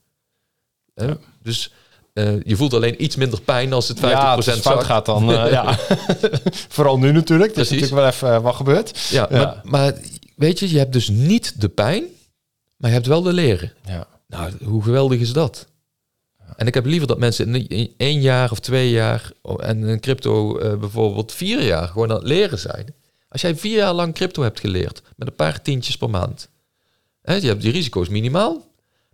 [0.94, 1.14] Hè?
[1.44, 1.74] Dus
[2.14, 5.06] eh, je voelt alleen iets minder pijn als het 50% ja, als het fout gaat
[5.06, 5.32] dan.
[5.32, 5.78] eh, ja.
[6.78, 7.56] Vooral nu natuurlijk.
[7.56, 9.00] Dat is natuurlijk wel even eh, wat gebeurt.
[9.10, 9.38] Ja, Ja.
[9.38, 9.94] Maar, maar
[10.36, 12.04] weet je, je hebt dus niet de pijn,
[12.78, 13.74] maar je hebt wel de leren.
[13.86, 14.08] Ja.
[14.28, 15.68] Nou, hoe geweldig is dat?
[16.56, 20.00] En ik heb liever dat mensen in- één jaar of twee jaar oh, en een
[20.00, 22.94] crypto bijvoorbeeld vier jaar gewoon aan het leren zijn.
[23.38, 26.50] Als jij vier jaar lang crypto hebt geleerd met een paar tientjes per maand,
[27.22, 28.72] hè, je hebt die risico's minimaal,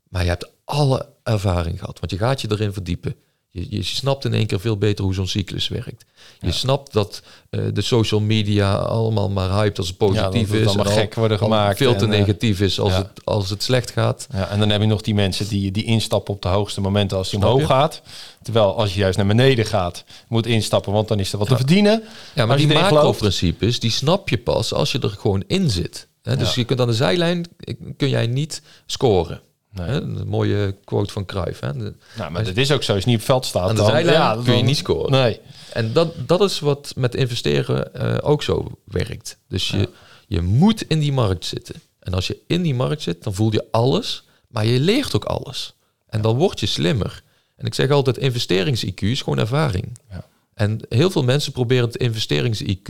[0.09, 3.15] maar je hebt alle ervaring gehad, want je gaat je erin verdiepen.
[3.56, 6.06] Je, je snapt in één keer veel beter hoe zo'n cyclus werkt.
[6.39, 10.66] Je snapt dat eh, de social media allemaal maar hype als het positief het is.
[10.68, 12.97] allemaal en al- gek worden gemaakt Veel te en, eh, negatief is als, ja.
[12.97, 14.28] het, als het slecht gaat.
[14.32, 17.18] Ja, en dan heb je nog die mensen die, die instappen op de hoogste momenten
[17.18, 17.66] als Snap omhoog je?
[17.66, 18.01] gaat.
[18.41, 21.56] Terwijl als je juist naar beneden gaat, moet instappen, want dan is er wat te
[21.56, 22.04] verdienen.
[22.36, 26.08] Ja, maar die macro-principes, die snap je pas als je er gewoon in zit.
[26.22, 29.41] Dus je kunt aan de zijlijn, eh, kun jij niet scoren.
[29.74, 29.88] Nee.
[29.88, 30.01] Hè?
[30.01, 31.59] Een mooie quote van Cruijff.
[31.59, 31.74] Hè?
[31.78, 32.93] De- Nou, maar dat is ook zo.
[32.93, 35.11] Als je niet op het veld staat, Aan de dan, ja, kun je niet scoren.
[35.11, 35.39] Nee.
[35.74, 39.38] En dat, dat is wat met investeren eh, ook zo werkt.
[39.47, 39.89] Dus je,
[40.28, 41.76] je moet in die markt zitten.
[41.99, 45.26] En als je in die markt zit, dan voel je alles, maar je leert ook
[45.26, 45.74] alles.
[46.09, 47.24] En dan word je slimmer.
[47.55, 49.97] En ik zeg altijd, investerings-IQ is gewoon ervaring.
[50.11, 50.26] Ja.
[50.53, 52.89] En heel veel mensen proberen het investerings-IQ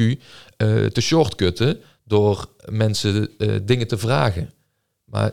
[0.57, 4.53] eh, te shortcutten door mensen eh, dingen te vragen.
[5.05, 5.31] Maar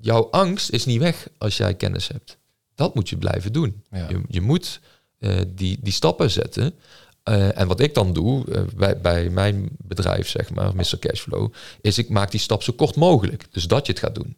[0.00, 2.38] jouw angst is niet weg als jij kennis hebt.
[2.74, 3.82] Dat moet je blijven doen.
[3.90, 4.08] Ja.
[4.08, 4.80] Je, je moet
[5.18, 6.74] eh, die, die stappen zetten.
[7.22, 10.98] Eh, en wat ik dan doe eh, bij, bij mijn bedrijf, zeg maar, Mr.
[10.98, 13.46] Cashflow, is ik maak die stap zo kort mogelijk.
[13.50, 14.36] Dus dat je het gaat doen.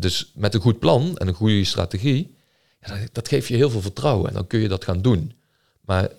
[0.00, 2.34] Dus met een goed plan en een goede strategie,
[2.80, 4.28] ja, dat, dat geeft je heel veel vertrouwen.
[4.28, 5.32] En dan kun je dat gaan doen.
[5.80, 6.10] Maar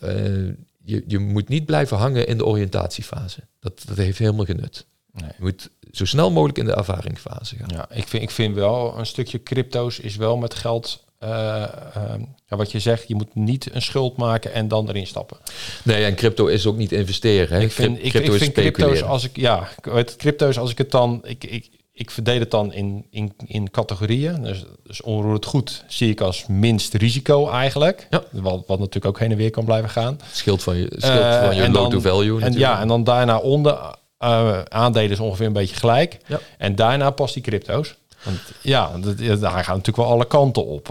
[0.83, 3.39] je, je moet niet blijven hangen in de oriëntatiefase.
[3.59, 4.85] Dat, dat heeft helemaal geen nut.
[5.11, 5.29] Nee.
[5.37, 7.69] Je moet zo snel mogelijk in de ervaringsfase gaan.
[7.73, 11.05] Ja, ik vind, ik vind wel een stukje crypto's is wel met geld.
[11.19, 11.63] eh,
[11.95, 15.37] ehm, ja, wat je zegt, je moet niet een schuld maken en dan erin stappen.
[15.83, 17.57] Nee, en crypto is ook niet investeren.
[17.57, 17.63] Hè?
[17.63, 20.77] Ik vind, ik, crypto ik is vind crypto's als ik ja, het, crypto's als ik
[20.77, 24.43] het dan ik, ik, ik verdeel het dan in, in, in categorieën.
[24.43, 28.07] Dus, dus onroerend goed zie ik als minst risico eigenlijk.
[28.09, 28.23] Ja.
[28.31, 30.19] Wat, wat natuurlijk ook heen en weer kan blijven gaan.
[30.31, 33.37] Scheelt van je, Eh, van je en low to value En ja, en dan daarna
[33.37, 36.17] onder eh, aandelen is ongeveer een beetje gelijk.
[36.27, 36.39] Ja.
[36.57, 37.95] En daarna pas die crypto's.
[38.23, 40.87] Want ja, dat, daar gaan natuurlijk wel alle kanten op.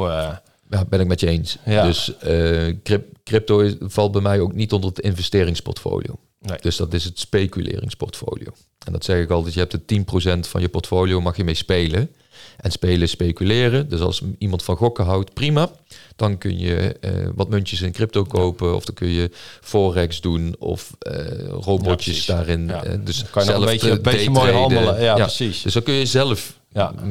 [0.70, 1.57] Ja, ben ik met je eens.
[1.64, 1.83] Ja.
[1.83, 6.18] Dus eh, cryp- crypto is, valt bij mij ook niet onder het investeringsportfolio.
[6.41, 6.59] Nee.
[6.61, 8.53] Dus dat is het speculeringsportfolio.
[8.87, 11.55] En dat zeg ik altijd, je hebt de 10% van je portfolio mag je mee
[11.55, 12.11] spelen.
[12.57, 13.89] En spelen is speculeren.
[13.89, 15.70] Dus als iemand van gokken houdt, prima.
[16.16, 18.74] Dan kun je eh, wat muntjes in crypto kopen.
[18.74, 20.56] Of dan kun je forex doen.
[20.58, 22.66] Of eh, robotjes daarin.
[22.66, 22.84] Ja.
[22.84, 25.02] eh, dus Dan kan je nog een zelf beetje, een beetje mooi handelen.
[25.02, 25.62] Ja, precies.
[25.62, 26.58] Dus daar kun je zelf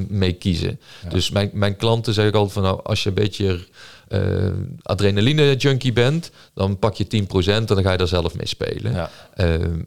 [0.07, 0.79] mee kiezen.
[1.09, 3.59] Dus mijn, mijn klanten zeg ik altijd van nou, als je een beetje
[4.81, 8.93] adrenaline junkie bent, dan pak je 10% en dan ga je daar zelf mee spelen.
[8.93, 9.09] Ja.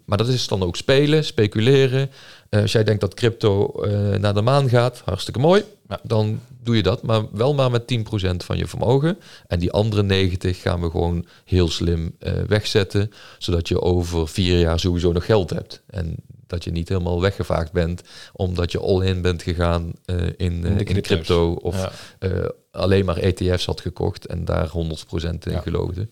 [0.04, 2.10] Maar dat is dan ook spelen, speculeren.
[2.50, 3.72] Als jij denkt dat crypto
[4.18, 5.64] naar de maan gaat, hartstikke mooi.
[5.88, 6.00] Ja.
[6.02, 9.18] Dan doe je dat, maar wel maar met 10% van je vermogen.
[9.46, 14.58] En die andere 90 gaan we gewoon heel slim eh, wegzetten, zodat je over vier
[14.58, 15.82] jaar sowieso nog geld hebt.
[15.86, 16.14] En
[16.46, 20.76] dat je niet helemaal weggevaagd bent, omdat je all-in bent gegaan eh, in, eh, In
[20.84, 21.02] crypto's.
[21.02, 21.92] crypto of Ja.
[22.18, 25.60] eh, alleen maar ETF's had gekocht en daar 100% in Ja.
[25.60, 26.08] geloofde.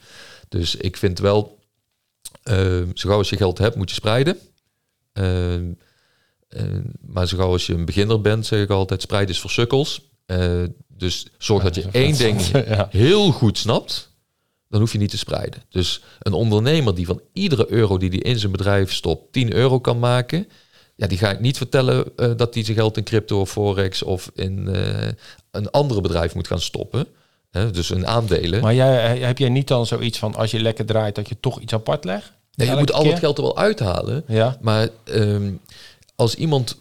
[0.48, 1.58] Dus ik vind wel,
[2.44, 2.56] uh,
[2.94, 4.38] zo gauw als je geld hebt, moet je spreiden.
[6.48, 6.62] Eh,
[7.00, 10.00] maar zo gauw als je een beginner bent, zeg ik altijd, spreiden is voor sukkels.
[10.26, 12.88] Eh, dus zorg dat je één ding Ja.
[12.90, 14.10] heel goed snapt,
[14.68, 15.62] dan hoef je niet te spreiden.
[15.68, 19.80] Dus een ondernemer die van iedere euro die hij in zijn bedrijf stopt 10 euro
[19.80, 20.48] kan maken,
[20.96, 24.02] ja, die ga ik niet vertellen eh, dat hij zijn geld in crypto of forex
[24.02, 24.68] of in
[25.50, 27.06] een andere bedrijf moet gaan stoppen.
[27.50, 28.60] Hè, dus in aandelen.
[28.60, 31.60] Maar jij, heb jij niet dan zoiets van als je lekker draait dat je toch
[31.60, 32.32] iets apart legt?
[32.56, 34.24] nee, je moet al het geld er wel uithalen.
[34.26, 34.56] Ja.
[34.60, 35.52] Maar ehm,
[36.16, 36.76] als iemand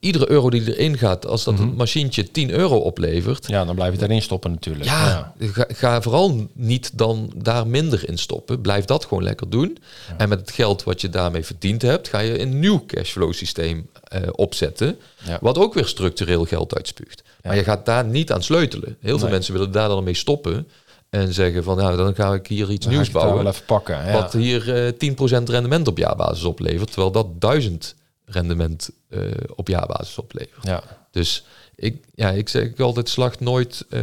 [0.00, 3.94] iedere euro die erin gaat, als dat een machientje 10 euro oplevert, ja, dan blijf
[3.96, 4.84] je erin stoppen natuurlijk.
[4.84, 8.60] Ja, Ga, ga vooral niet dan daar minder in stoppen.
[8.60, 9.78] Blijf dat gewoon lekker doen.
[10.16, 13.88] En met het geld wat je daarmee verdiend hebt, ga je een nieuw cashflow systeem
[14.04, 14.98] eh, opzetten.
[15.24, 15.38] Ja.
[15.40, 17.22] Wat ook weer structureel geld uitspuugt.
[17.42, 18.96] Maar je gaat daar niet aan sleutelen.
[19.00, 19.30] Heel veel Nee.
[19.36, 20.68] mensen willen daar dan mee stoppen.
[21.10, 23.36] En zeggen van, nou, dan ga ik hier iets Dan nieuws bouwen.
[23.44, 24.12] wel even pakken.
[24.12, 26.86] Wat hier eh 10% rendement op jaarbasis oplevert.
[26.90, 27.94] Terwijl dat 1000
[28.32, 29.20] rendement eh,
[29.54, 30.64] op jaarbasis oplevert.
[30.66, 30.82] ja.
[31.10, 34.00] Dus ik, ja, ik zeg altijd, slacht nooit eh,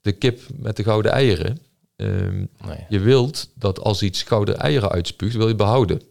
[0.00, 1.58] de kip met de gouden eieren.
[1.96, 2.36] Ehm,
[2.66, 2.86] Nee.
[2.88, 6.02] je wilt dat als iets gouden eieren uitspuugt, wil je behouden.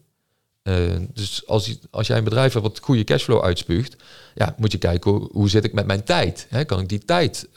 [0.63, 3.95] Eh, dus als, je, als jij een bedrijf hebt wat goede cashflow uitspuugt,
[4.35, 6.47] ja, moet je kijken hoe, hoe zit ik met mijn tijd?
[6.49, 6.65] Hè?
[6.65, 7.47] Kan ik die tijd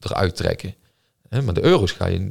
[0.00, 0.74] eruit trekken?
[1.28, 1.42] Hè?
[1.42, 2.30] Maar de euro's ga je,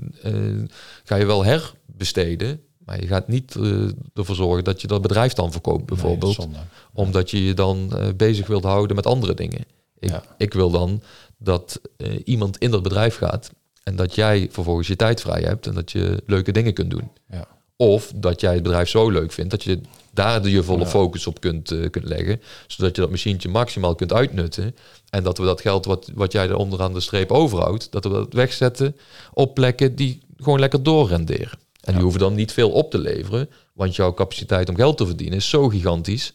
[1.04, 3.72] ga je wel herbesteden, maar je gaat niet eh,
[4.14, 6.58] ervoor zorgen dat je dat bedrijf dan verkoopt, bijvoorbeeld Nee,
[6.94, 9.60] omdat je je dan eh, bezig wilt houden met andere dingen.
[10.00, 10.24] Ik, Ja.
[10.38, 11.02] ik wil dan
[11.38, 13.52] dat eh, iemand in dat bedrijf gaat
[13.84, 17.12] en dat jij vervolgens je tijd vrij hebt en dat je leuke dingen kunt doen.
[17.30, 17.48] Ja.
[17.76, 19.82] Of dat jij het bedrijf zo leuk vindt dat je
[20.14, 20.86] daar de je volle Ja.
[20.86, 24.76] focus op kunt, kunt leggen, zodat je dat machientje maximaal kunt uitnutten.
[25.10, 28.10] En dat we dat geld wat, wat jij er onderaan de streep overhoudt, dat we
[28.10, 28.96] dat wegzetten
[29.34, 31.60] op plekken die gewoon lekker doorrenderen.
[31.88, 35.06] En die hoeven dan niet veel op te leveren, want jouw capaciteit om geld te
[35.06, 36.34] verdienen is zo gigantisch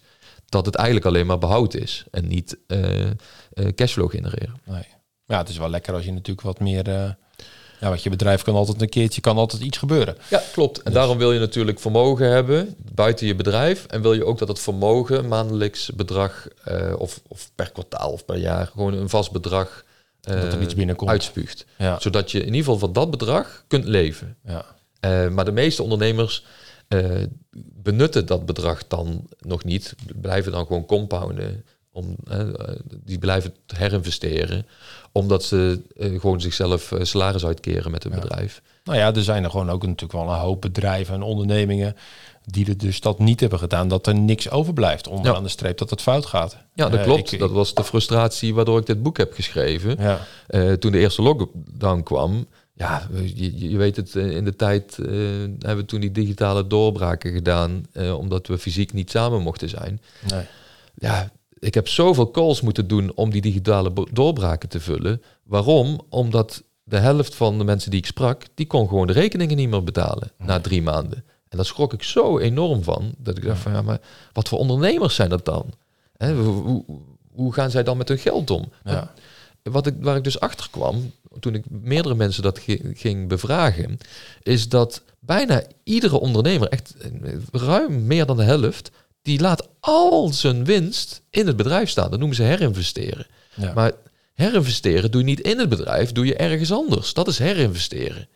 [0.48, 3.14] dat het eigenlijk alleen maar behoud is en niet eh, eh,
[3.74, 4.60] cashflow genereren.
[4.64, 4.86] Nee.
[5.26, 6.88] Ja, het is wel lekker als je natuurlijk wat meer...
[6.88, 7.10] eh,
[7.80, 10.16] ja, wat je bedrijf kan altijd een keertje, kan altijd iets gebeuren.
[10.30, 10.76] Ja, klopt.
[10.78, 13.86] En Dus- daarom wil je natuurlijk vermogen hebben buiten je bedrijf.
[13.86, 16.48] En wil je ook dat het vermogen, maandelijks bedrag
[16.98, 19.84] of, of per kwartaal of per jaar, gewoon een vast bedrag
[20.20, 21.10] Dat er iets binnenkomt.
[21.10, 21.64] uitspuugt.
[21.78, 24.36] Ja, Zodat je in ieder geval van dat bedrag kunt leven.
[24.44, 24.64] ja.
[25.02, 26.44] Eh, maar de meeste ondernemers
[26.88, 27.10] eh,
[27.82, 29.94] benutten dat bedrag dan nog niet.
[30.20, 31.64] Blijven dan gewoon compounden.
[31.92, 32.40] Om, eh,
[33.04, 34.66] die blijven herinvesteren.
[35.12, 38.18] Omdat ze gewoon zichzelf salaris uitkeren met hun Ja.
[38.20, 38.62] bedrijf.
[38.84, 41.96] Nou ja, er zijn er gewoon ook natuurlijk wel een hoop bedrijven en ondernemingen
[42.44, 45.40] die er dus dat niet hebben gedaan, dat er niks overblijft onderaan Ja.
[45.42, 46.56] de streep, dat het fout gaat.
[46.74, 47.32] Ja, dat klopt.
[47.32, 49.96] ik- dat was de frustratie waardoor ik dit boek heb geschreven.
[49.98, 52.46] Ja, toen de eerste lockdown kwam,
[52.82, 55.10] ja, je, je weet het, eh, in de tijd eh,
[55.58, 60.00] hebben we toen die digitale doorbraken gedaan, eh, omdat we fysiek niet samen mochten zijn.
[60.30, 60.44] nee.
[60.94, 65.22] Ja, ik heb zoveel calls moeten doen om die digitale doorbraken te vullen.
[65.42, 66.00] Waarom?
[66.08, 69.68] Omdat de helft van de mensen die ik sprak, die kon gewoon de rekeningen niet
[69.68, 71.24] meer betalen na drie maanden.
[71.48, 74.00] En daar schrok ik zo enorm van, dat ik dacht van, ja, maar
[74.32, 75.72] wat voor ondernemers zijn dat dan?
[76.16, 76.84] Hè, hoe, hoe,
[77.32, 78.72] hoe gaan zij dan met hun geld om?
[78.84, 79.12] Ja.
[79.62, 83.98] Wat ik, waar ik dus achter kwam, toen ik meerdere mensen dat ge- ging bevragen,
[84.42, 87.10] is dat bijna iedere ondernemer, echt eh,
[87.52, 88.90] ruim meer dan de helft,
[89.22, 92.10] die laat al zijn winst in het bedrijf staan.
[92.10, 93.26] Dat noemen ze herinvesteren.
[93.54, 93.72] Ja.
[93.72, 93.92] Maar
[94.34, 97.14] herinvesteren doe je niet in het bedrijf, doe je ergens anders.
[97.14, 98.28] Dat is herinvesteren.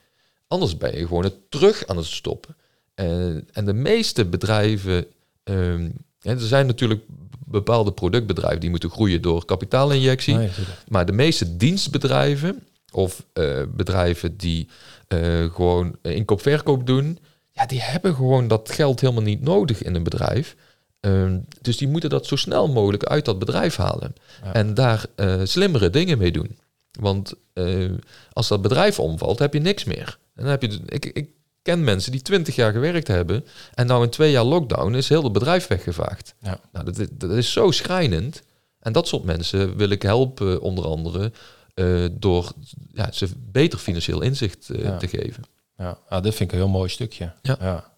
[0.49, 2.57] Anders ben je gewoon het terug aan het stoppen.
[2.95, 5.07] Eh, en de meeste bedrijven,
[5.45, 5.89] ehm,
[6.31, 7.03] er zijn natuurlijk
[7.47, 10.35] bepaalde productbedrijven die moeten groeien door kapitaalinjectie.
[10.35, 10.51] Nee.
[10.89, 12.63] Maar de meeste dienstbedrijven
[12.93, 14.69] of eh, bedrijven die
[15.09, 17.19] eh, gewoon inkoop-verkoop doen,
[17.57, 20.57] ja, die hebben gewoon dat geld helemaal niet nodig in een bedrijf.
[21.01, 24.15] Ehm, dus die moeten dat zo snel mogelijk uit dat bedrijf halen.
[24.45, 24.53] Ja.
[24.53, 26.59] En daar eh, slimmere dingen mee doen.
[26.91, 27.91] Want eh,
[28.33, 30.19] als dat bedrijf omvalt, heb je niks meer.
[30.35, 31.31] En dan heb je, ik, ik
[31.67, 33.45] ken mensen die twintig jaar gewerkt hebben.
[33.75, 36.35] En nou in twee jaar lockdown is heel het bedrijf weggevaagd.
[36.41, 36.59] Ja.
[36.73, 38.43] Nou, dat, is- dat is zo schrijnend.
[38.81, 41.33] En dat soort mensen wil ik helpen, onder andere,
[41.75, 42.53] eh, door
[42.93, 44.97] ja, ze beter financieel inzicht eh, Ja.
[44.97, 45.43] te geven.
[45.79, 47.33] Ja, ah, dit vind ik een heel mooi stukje.
[47.43, 47.57] Ja.
[47.61, 47.95] ja.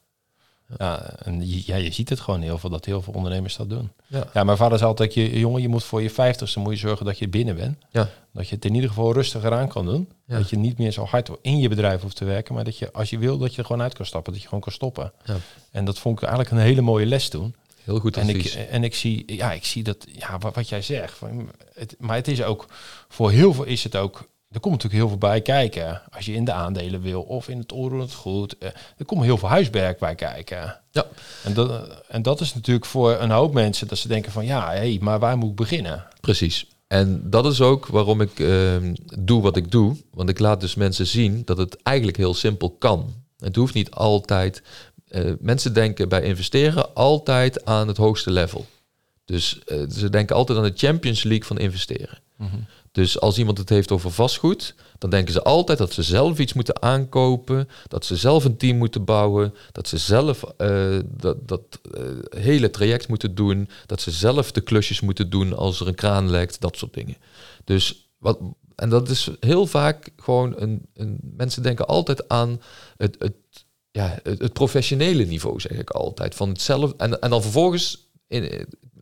[0.76, 3.70] Ja, en je, ja, je ziet het gewoon heel veel, dat heel veel ondernemers dat
[3.70, 3.90] doen.
[4.06, 4.26] Ja.
[4.34, 7.06] Ja, mijn vader zei altijd, je, jongen, je moet voor je vijftigste moet je zorgen
[7.06, 7.78] dat je binnen bent.
[7.90, 8.08] Ja.
[8.32, 10.08] Dat je het in ieder geval rustiger aan kan doen.
[10.26, 10.36] Ja.
[10.36, 12.92] Dat je niet meer zo hard in je bedrijf hoeft te werken, maar dat je,
[12.92, 14.32] als je wil, dat je er gewoon uit kan stappen.
[14.32, 15.12] Dat je gewoon kan stoppen.
[15.24, 15.36] Ja.
[15.70, 17.54] En dat vond ik eigenlijk een hele mooie les toen.
[17.84, 20.82] Heel goed En ik, en ik zie, ja, ik zie dat, ja, wat, wat jij
[20.82, 21.18] zegt.
[21.18, 22.66] Van, het, maar het is ook,
[23.08, 26.02] voor heel veel is het ook, er komt natuurlijk heel veel bij kijken.
[26.10, 28.58] Als je in de aandelen wil of in het onroerend goed.
[28.58, 30.80] eh, er komt heel veel huiswerk bij kijken.
[30.90, 31.06] Ja.
[31.44, 34.70] En dat, en dat is natuurlijk voor een hoop mensen dat ze denken van, ja,
[34.70, 36.04] hé, hey, maar waar moet ik beginnen?
[36.20, 36.66] Precies.
[36.86, 39.96] En dat is ook waarom ik ehm, doe wat ik doe.
[40.10, 43.12] Want ik laat dus mensen zien dat het eigenlijk heel simpel kan.
[43.38, 44.62] Het hoeft niet altijd.
[45.08, 48.66] eh, mensen denken bij investeren altijd aan het hoogste level.
[49.24, 52.18] Dus eh, ze denken altijd aan de Champions League van investeren.
[52.92, 56.52] Dus als iemand het heeft over vastgoed, dan denken ze altijd dat ze zelf iets
[56.52, 61.80] moeten aankopen, dat ze zelf een team moeten bouwen, dat ze zelf eh, dat, dat
[61.94, 62.02] eh,
[62.42, 66.30] hele traject moeten doen, dat ze zelf de klusjes moeten doen als er een kraan
[66.30, 67.16] lekt, dat soort dingen.
[67.64, 68.38] Dus wat,
[68.74, 72.60] en dat is heel vaak gewoon een, een mensen denken altijd aan
[72.96, 73.34] het, het,
[73.90, 76.34] ja, het, professionele niveau, zeg ik altijd.
[76.34, 78.08] Van het zelf, en, en dan vervolgens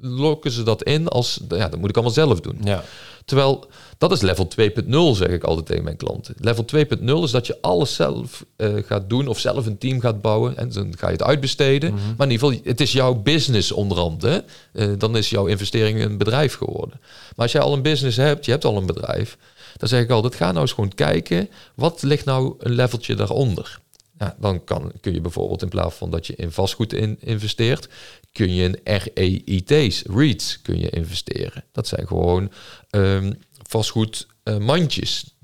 [0.00, 2.58] lokken ze dat in als, ja, dat moet ik allemaal zelf doen.
[2.64, 2.84] Ja.
[3.26, 3.66] Terwijl
[3.98, 6.34] dat is level 2.0, zeg ik altijd tegen mijn klanten.
[6.38, 10.20] Level 2.0 is dat je alles zelf eh, gaat doen of zelf een team gaat
[10.20, 10.56] bouwen.
[10.56, 11.94] En dan ga je het uitbesteden.
[11.94, 12.02] Mhm.
[12.16, 14.22] Maar in ieder geval, het is jouw business onderhand.
[14.22, 14.38] Hè?
[14.72, 17.00] Eh, dan is jouw investering een bedrijf geworden.
[17.00, 19.36] Maar als jij al een business hebt, je hebt al een bedrijf.
[19.76, 21.48] Dan zeg ik altijd, ga nou eens gewoon kijken.
[21.74, 23.80] Wat ligt nou een leveltje daaronder?
[24.18, 27.88] Ja, dan kan, kun je bijvoorbeeld in plaats van dat je in vastgoed in, investeert,
[28.32, 28.80] kun je in
[29.14, 31.64] REIT's, REITs, kun je investeren.
[31.72, 32.52] Dat zijn gewoon
[32.90, 34.76] ehm, vastgoed eh,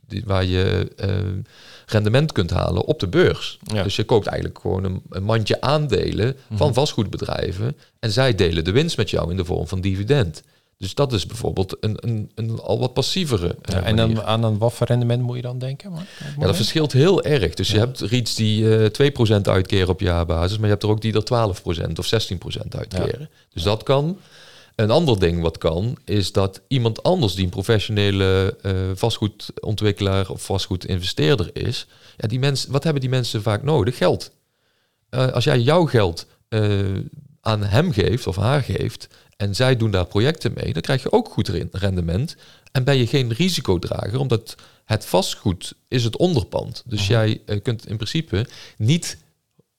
[0.06, 1.40] die, waar je ehm,
[1.86, 3.58] rendement kunt halen op de beurs.
[3.62, 3.82] Ja.
[3.82, 8.72] Dus je koopt eigenlijk gewoon een, een mandje aandelen van vastgoedbedrijven en zij delen de
[8.72, 10.42] winst met jou in de vorm van dividend.
[10.82, 14.42] Dus dat is bijvoorbeeld een, een, een al wat passievere eh, Ja, en dan aan
[14.44, 15.90] een wat voor rendement moet je dan denken?
[15.90, 16.04] Man?
[16.38, 17.54] Ja, dat verschilt heel erg.
[17.54, 21.00] Dus je hebt REITs die eh 2% uitkeren op jaarbasis, maar je hebt er ook
[21.00, 21.50] die er
[21.90, 23.30] 12% of 16% uitkeren.
[23.52, 24.18] Dus dat kan.
[24.74, 30.44] Een ander ding wat kan, is dat iemand anders die een professionele eh, vastgoedontwikkelaar of
[30.44, 33.96] vastgoedinvesteerder is, ja, die mensen, wat hebben die mensen vaak nodig?
[33.96, 34.30] Geld.
[35.10, 36.26] Als jij jouw geld
[37.40, 39.08] aan hem geeft of haar geeft
[39.42, 42.36] en zij doen daar projecten mee, dan krijg je ook goed re- rendement.
[42.72, 46.82] En ben je geen risicodrager, omdat het vastgoed is het onderpand.
[46.86, 49.16] Dus jij eh, kunt in principe niet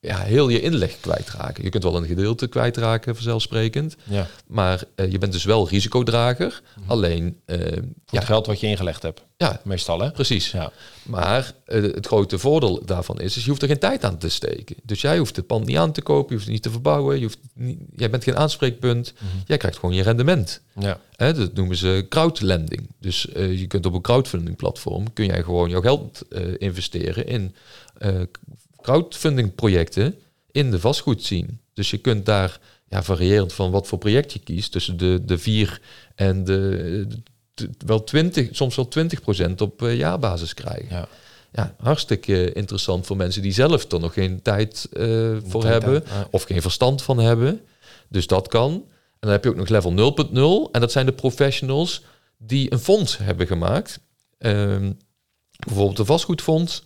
[0.04, 1.64] ja, heel je inleg kwijtraken.
[1.64, 3.95] Je kunt wel een gedeelte kwijtraken, vanzelfsprekend.
[4.04, 6.62] Ja, Maar eh, je bent dus wel risicodrager.
[6.88, 9.22] Alleen, eh, voor ja, het geld wat je ingelegd hebt.
[9.38, 10.12] ja, Meestal, hè?
[10.12, 10.51] precies.
[10.51, 10.72] Ja.
[11.04, 14.30] Maar eh, het grote voordeel daarvan is, is, je hoeft er geen tijd aan te
[14.30, 14.76] steken.
[14.84, 17.16] Dus jij hoeft het pand niet aan te kopen, je hoeft het niet te verbouwen,
[17.16, 19.14] je hoeft niet, jij bent geen aanspreekpunt.
[19.45, 20.62] Jij krijgt gewoon je rendement.
[20.80, 20.99] Ja.
[21.16, 22.88] Hè, dat noemen ze crowdlending.
[22.99, 26.22] Dus je kunt op een crowdfunding platform kun jij gewoon jouw geld
[26.58, 27.56] investeren in
[28.84, 30.15] crowdfunding projecten
[30.51, 31.59] in de vastgoed zien.
[31.73, 32.59] Dus je kunt daar
[32.89, 35.81] ja, variërend van wat voor project je kiest tussen de, de 4
[36.15, 37.07] en de,
[37.53, 40.95] de- wel 20, soms wel 20 procent op eh, jaarbasis krijgen.
[40.95, 41.07] Ja.
[41.55, 46.27] Ja, hartstikke interessant voor mensen die zelf er nog geen tijd eh, voor hebben ja.
[46.31, 47.61] of geen verstand van hebben.
[48.09, 48.71] Dus dat kan.
[48.71, 52.01] En dan heb je ook nog level 0.0 en dat zijn de professionals
[52.38, 53.99] die een fonds hebben gemaakt.
[54.38, 54.91] Ehm,
[55.67, 56.84] bijvoorbeeld een vastgoedfonds.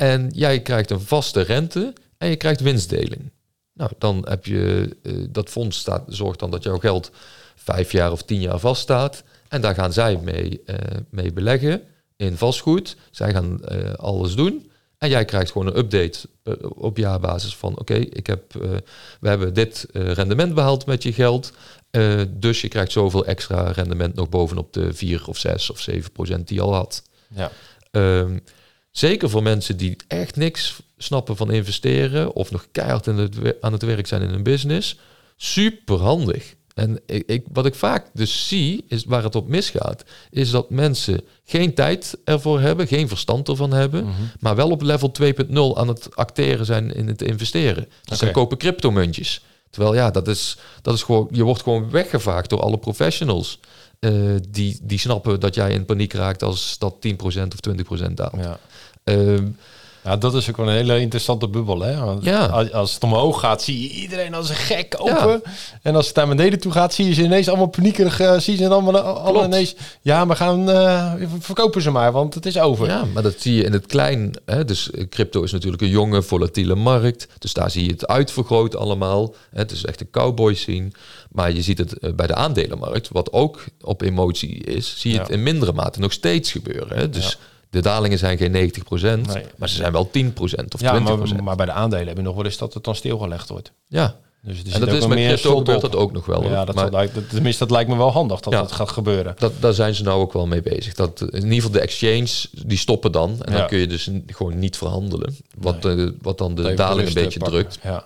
[0.00, 3.30] En jij krijgt een vaste rente en je krijgt winstdeling.
[3.72, 7.10] Nou, dan heb je eh, dat fonds staat, zorgt dan dat jouw geld
[7.54, 9.22] vijf jaar of tien jaar vaststaat.
[9.48, 10.76] En daar gaan zij mee, eh,
[11.10, 11.82] mee beleggen
[12.16, 12.96] in vastgoed.
[13.10, 14.70] Zij gaan eh, alles doen.
[14.98, 16.28] En jij krijgt gewoon een update
[16.74, 17.78] op jaarbasis van...
[17.78, 18.52] oké, ik heb,
[19.20, 21.52] we hebben dit rendement behaald met je geld.
[22.28, 26.48] dus je krijgt zoveel extra rendement nog bovenop de 4 of 6 of 7 procent
[26.48, 27.02] die je al had.
[27.34, 27.50] Ja.
[27.90, 28.38] Ehm,
[28.90, 32.34] zeker voor mensen die echt niks snappen van investeren...
[32.34, 34.96] of nog keihard in het, wer- aan het werk zijn in een business...
[35.36, 36.54] super handig.
[36.74, 40.70] En ik, ik, wat ik vaak dus zie, is waar het op misgaat, is dat
[40.70, 44.12] mensen geen tijd ervoor hebben, geen verstand ervan hebben, Mhm.
[44.40, 47.88] maar wel op level 2.0 aan het acteren zijn in het investeren.
[48.02, 48.30] Dus Oké.
[48.32, 49.40] kopen cryptomuntjes.
[49.70, 53.58] Terwijl ja, dat is, dat is gewoon, je wordt gewoon weggevaagd door alle professionals.
[54.00, 54.12] Eh,
[54.50, 58.32] die, die snappen dat jij in paniek raakt als dat 10% of 20% daalt.
[58.36, 58.58] Ja.
[59.04, 59.46] Ehm,
[60.04, 61.80] Ja, dat is ook wel een hele interessante bubbel.
[61.80, 62.04] Hè?
[62.04, 62.46] Want Ja.
[62.72, 65.42] als, het omhoog gaat, zie je iedereen als een gek open.
[65.82, 68.20] En als het naar beneden toe gaat, zie je ze ineens allemaal paniekerig.
[68.20, 69.46] eh, zie je ze allemaal, allemaal Klopt.
[69.46, 69.74] ineens...
[70.02, 70.70] Ja, we gaan...
[70.70, 72.86] eh, verkopen ze maar, want het is over.
[72.86, 74.32] Ja, maar dat zie je in het klein.
[74.44, 74.64] Hè?
[74.64, 77.26] Dus eh, crypto is natuurlijk een jonge, volatiele markt.
[77.38, 79.34] Dus daar zie je het uitvergroot allemaal.
[79.50, 79.58] Hè?
[79.58, 80.90] Het is echt een cowboy scene.
[81.32, 85.16] Maar je ziet het eh, bij de aandelenmarkt, wat ook op emotie is, zie je
[85.16, 85.22] Ja.
[85.22, 86.96] het in mindere mate nog steeds gebeuren.
[86.98, 87.10] Hè?
[87.10, 87.34] Dus Ja.
[87.70, 89.44] de dalingen zijn geen 90%, Nee.
[89.56, 91.28] maar ze zijn wel 10% of 20%.
[91.28, 93.48] Ja, maar, maar bij de aandelen heb je nog wel eens dat het dan stilgelegd
[93.48, 93.72] wordt.
[93.88, 96.44] ja, Dus er en dat is met crypto gebeurt dat ook nog wel.
[96.50, 98.60] Ja, dat, maar, lijkt, tenminste, dat lijkt me wel handig dat Ja.
[98.60, 99.34] dat gaat gebeuren.
[99.38, 100.94] Dat, daar zijn ze nou ook wel mee bezig.
[100.94, 102.28] Dat, in ieder geval de exchange,
[102.66, 103.42] die stoppen dan.
[103.42, 103.58] En Ja.
[103.58, 105.36] dan kun je dus gewoon niet verhandelen.
[105.58, 107.58] Wat, eh, wat dan de Even daling een eh, beetje pakken.
[107.58, 107.78] drukt.
[107.82, 108.04] Ja.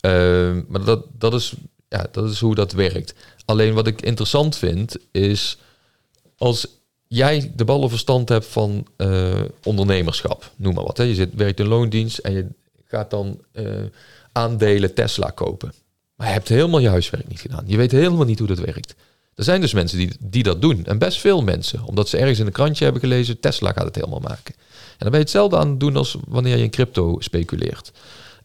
[0.00, 1.52] Ehm, maar dat, dat, is,
[1.92, 3.14] ja, dat is hoe dat werkt.
[3.44, 5.58] Alleen wat ik interessant vind, is
[6.36, 6.66] als
[7.08, 10.96] jij de ballenverstand hebt van eh, ondernemerschap, noem maar wat.
[10.96, 11.04] Hè.
[11.04, 12.46] Je zit, werkt in loondienst en je
[12.86, 13.64] gaat dan eh,
[14.32, 15.72] aandelen Tesla kopen.
[16.14, 17.64] Maar je hebt helemaal je huiswerk niet gedaan.
[17.66, 18.94] Je weet helemaal niet hoe dat werkt.
[19.34, 20.84] Er zijn dus mensen die, die dat doen.
[20.84, 21.84] En best veel mensen.
[21.84, 24.54] Omdat ze ergens in een krantje hebben gelezen, Tesla gaat het helemaal maken.
[24.54, 27.92] En dan ben je hetzelfde aan het doen als wanneer je in crypto speculeert.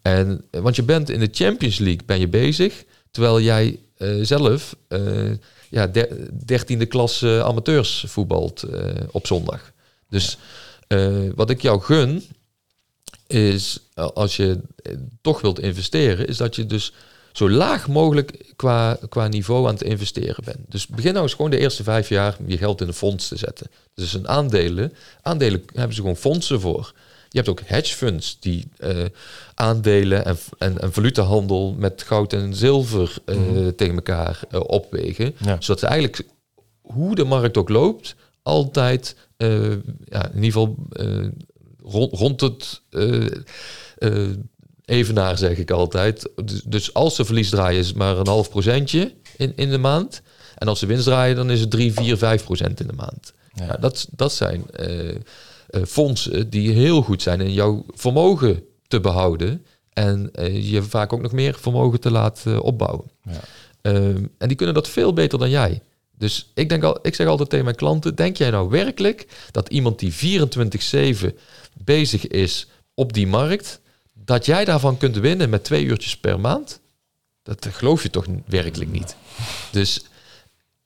[0.01, 4.75] En, want je bent in de Champions League ben je bezig, terwijl jij eh, zelf
[4.87, 5.31] eh,
[5.69, 9.71] ja, der- dertiende klas eh, amateurs voetbalt eh, op zondag.
[10.09, 10.37] Dus
[11.35, 12.23] wat ik jou gun,
[13.27, 14.59] is als je
[15.21, 16.93] toch wilt investeren, is dat je dus
[17.31, 20.59] zo laag mogelijk qua, qua niveau aan het investeren bent.
[20.69, 23.37] Dus begin nou eens gewoon de eerste vijf jaar je geld in een fonds te
[23.37, 23.67] zetten.
[23.93, 26.93] Dus een aandelen, aandelen hebben ze gewoon fondsen voor.
[27.29, 29.05] Je hebt ook hedge funds die eh,
[29.53, 33.37] aandelen en, en, en valutahandel met goud en zilver eh,
[33.75, 35.35] tegen elkaar eh, opwegen.
[35.43, 35.55] Ja.
[35.59, 36.27] Zodat ze eigenlijk,
[36.81, 40.75] hoe de markt ook loopt, altijd ja, in ieder geval
[41.83, 42.81] rond, rond het
[44.85, 46.29] evenaar, zeg ik altijd.
[46.45, 49.77] Dus, dus als ze verlies draaien, is het maar een half procentje in, in de
[49.77, 50.21] maand.
[50.57, 53.33] En als ze winst draaien, dan is het 3, 4, 5 procent in de maand.
[53.53, 53.77] Ja.
[53.77, 55.15] Dat, dat zijn eh,
[55.85, 59.65] fondsen die heel goed zijn in jouw vermogen te behouden.
[59.97, 63.11] En eh, je vaak ook nog meer vermogen te laten eh, opbouwen.
[63.23, 63.39] Ja.
[63.81, 65.81] Ehm, en die kunnen dat veel beter dan jij.
[66.17, 69.69] Dus ik, denk al, ik zeg altijd tegen mijn klanten: denk jij nou werkelijk dat
[69.69, 70.41] iemand die
[71.23, 71.33] 24-7
[71.83, 73.79] bezig is op die markt,
[74.13, 76.79] dat jij daarvan kunt winnen met twee uurtjes per maand?
[77.43, 79.15] Dat geloof je toch werkelijk niet.
[79.71, 80.05] Dus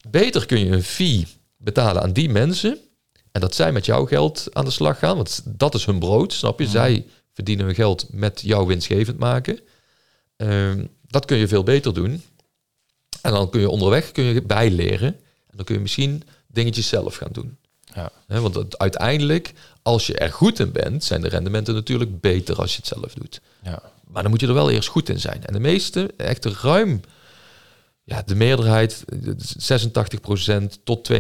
[0.10, 1.28] beter kun je een fee
[1.58, 2.80] betalen aan die mensen.
[3.32, 5.16] En dat zij met jouw geld aan de slag gaan.
[5.16, 6.68] Want dat is hun brood, snap je?
[6.68, 9.60] Zij verdienen hun geld met jouw winstgevend maken.
[10.38, 12.24] Ehm, dat kun je veel beter doen.
[13.22, 15.08] En dan kun je onderweg kun je bijleren.
[15.48, 17.58] En dan kun je misschien dingetjes zelf gaan doen.
[17.96, 18.12] Ja.
[18.28, 22.72] Want het, uiteindelijk, als je er goed in bent, zijn de rendementen natuurlijk beter als
[22.72, 23.42] je het zelf doet.
[23.64, 23.82] Ja.
[24.08, 25.46] Maar dan moet je er wel eerst goed in zijn.
[25.46, 27.02] En de meeste, echt ruim,
[28.04, 29.04] ja, de meerderheid,
[29.70, 31.16] 86% tot 92%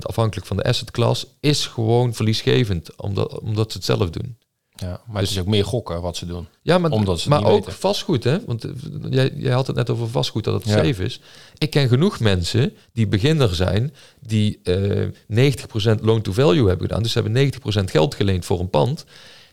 [0.00, 4.38] afhankelijk van de asset class, is gewoon verliesgevend, omdat, omdat ze het zelf doen.
[4.78, 6.46] Ja, maar het is ook meer gokken wat ze doen.
[6.62, 7.78] Ja, maar, Omdat ze maar ook weten.
[7.80, 8.44] vastgoed, hè?
[8.44, 8.70] Want eh,
[9.10, 10.84] jij, jij had het net over vastgoed, dat het Ja.
[10.84, 11.20] safe is.
[11.58, 17.02] Ik ken genoeg mensen die beginner zijn, die eh 90% loan-to-value hebben gedaan.
[17.02, 19.04] Dus ze hebben 90% geld geleend voor een pand.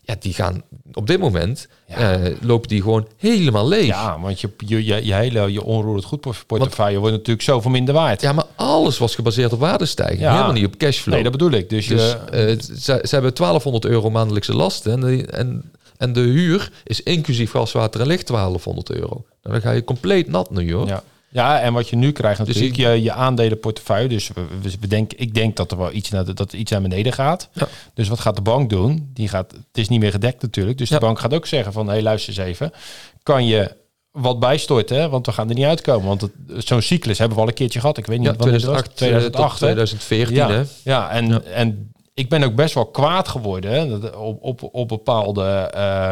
[0.05, 0.61] Ja, die gaan
[0.93, 2.13] op dit moment, Ja.
[2.13, 3.85] eh, lopen die gewoon helemaal leeg.
[3.85, 7.93] Ja, want je, je, je, je hele je onroerend goed portefeuille wordt natuurlijk zoveel minder
[7.93, 8.21] waard.
[8.21, 10.19] Ja, maar alles was gebaseerd op waardestijging.
[10.19, 10.31] Ja.
[10.31, 11.13] Helemaal niet op cashflow.
[11.13, 11.69] nee, dat bedoel ik.
[11.69, 14.91] Dus, dus je, eh, ze, ze hebben 1200 euro maandelijkse lasten.
[14.91, 19.25] En de, en, en de huur is inclusief gas, water en licht 1200 euro.
[19.41, 20.87] Dan ga je compleet nat nu, hoor.
[20.87, 21.03] ja.
[21.33, 24.07] Ja, en wat je nu krijgt Dus natuurlijk, je, je aandelenportefeuille.
[24.09, 24.45] Dus we,
[24.87, 27.49] we, ik denk dat er wel iets naar, de- dat iets naar beneden gaat.
[27.53, 27.67] Ja.
[27.93, 29.09] Dus wat gaat de bank doen?
[29.13, 30.77] Die gaat, het is niet meer gedekt natuurlijk.
[30.77, 30.99] Dus Ja.
[30.99, 32.71] de bank gaat ook zeggen van, hé, hey, luister eens even.
[33.23, 33.75] Kan je
[34.11, 35.09] wat bijstorten?
[35.09, 36.07] Want we gaan er niet uitkomen.
[36.07, 37.97] Want zo'n cyclus hebben we al een keertje gehad.
[37.97, 38.81] Ik weet niet Ja, wanneer het was.
[38.95, 39.65] 2008, 2008 2008, hè?
[39.67, 40.91] 2014, ja, hè?
[40.91, 41.41] Ja, en, Ja.
[41.41, 46.11] en ik ben ook best wel kwaad geworden hè, op, op, op bepaalde eh,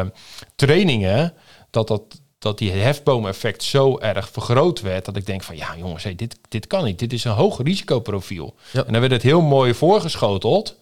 [0.56, 1.32] trainingen.
[1.70, 2.02] Dat, dat,
[2.42, 5.04] dat die hefboom-effect zo erg vergroot werd.
[5.04, 6.98] Dat ik denk van ja jongens, hey, dit, dit kan niet.
[6.98, 8.54] Dit is een hoog risicoprofiel.
[8.72, 8.84] Ja.
[8.84, 10.76] En dan werd het heel mooi voorgeschoteld.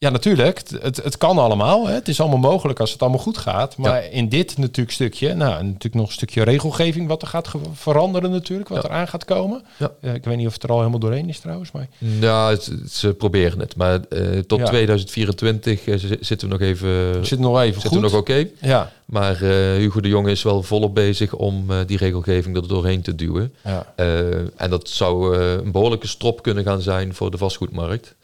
[0.00, 0.62] Ja, natuurlijk.
[0.80, 1.86] Het, het, kan allemaal.
[1.86, 1.92] Hè.
[1.94, 3.76] Het is allemaal mogelijk als het allemaal goed gaat.
[3.76, 8.30] Maar in dit natuurlijk stukje, nou, natuurlijk nog een stukje regelgeving wat er gaat veranderen
[8.30, 8.88] natuurlijk, wat Ja.
[8.88, 9.62] eraan gaat komen.
[9.78, 9.92] Ja.
[10.00, 11.88] Eh, ik weet niet of het er al helemaal doorheen is trouwens, maar
[12.50, 13.76] het- ze proberen het.
[13.76, 14.64] Maar eh, tot Ja.
[14.64, 18.10] 2024 eh, zitten we nog even, zitten nog even zitten goed.
[18.10, 18.48] we nog oké.
[18.60, 19.36] Ja, Maar
[19.76, 23.54] Hugo de Jonge is wel volop bezig om die regelgeving er doorheen te duwen.
[23.64, 23.86] ja.
[24.56, 28.16] En dat zou een behoorlijke strop kunnen gaan zijn voor de vastgoedmarkt.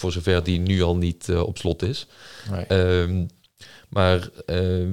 [0.00, 2.06] Voor zover die nu al niet eh, op slot is.
[2.50, 2.64] Nee.
[2.64, 3.26] Ehm,
[3.88, 4.92] maar ehm,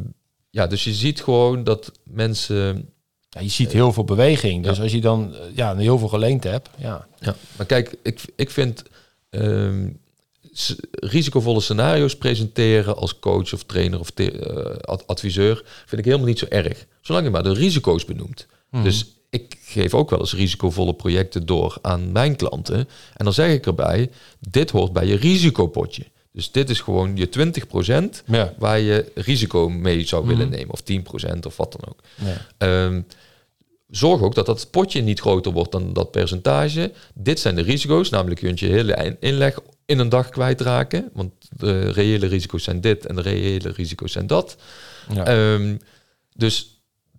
[0.49, 2.89] ja, dus je ziet gewoon dat mensen.
[3.29, 4.63] Ja, je ziet heel veel beweging.
[4.63, 4.83] Dus Ja.
[4.83, 7.07] als je dan eh, ja, heel veel geleend hebt, ja.
[7.19, 8.83] Ja, maar kijk, ik, ik vind
[9.29, 9.89] ehm,
[10.91, 14.11] risicovolle scenario's presenteren als coach of trainer of
[14.81, 16.85] ad- adviseur vind ik helemaal niet zo erg.
[17.01, 18.47] Zolang je maar de risico's benoemt.
[18.71, 18.83] Mhm.
[18.83, 19.05] Dus
[19.41, 22.77] ik geef ook wel eens risicovolle projecten door aan mijn klanten.
[23.13, 24.09] En dan zeg ik erbij,
[24.39, 26.03] dit hoort bij je risicopotje.
[26.31, 28.53] Dus dit is gewoon je 20% Ja.
[28.57, 30.55] waar je risico mee zou willen Mhm.
[30.57, 30.71] nemen.
[30.73, 31.99] Of 10% of wat dan ook.
[32.15, 32.45] Ja.
[32.57, 33.01] Ehm,
[33.89, 36.91] zorg ook dat dat potje niet groter wordt dan dat percentage.
[37.13, 41.09] Dit zijn de risico's, namelijk je kunt je hele inleg in een dag kwijtraken.
[41.13, 44.57] Want de reële risico's zijn dit en de reële risico's zijn dat.
[45.13, 45.25] Ja.
[45.25, 45.75] Ehm,
[46.35, 46.76] dus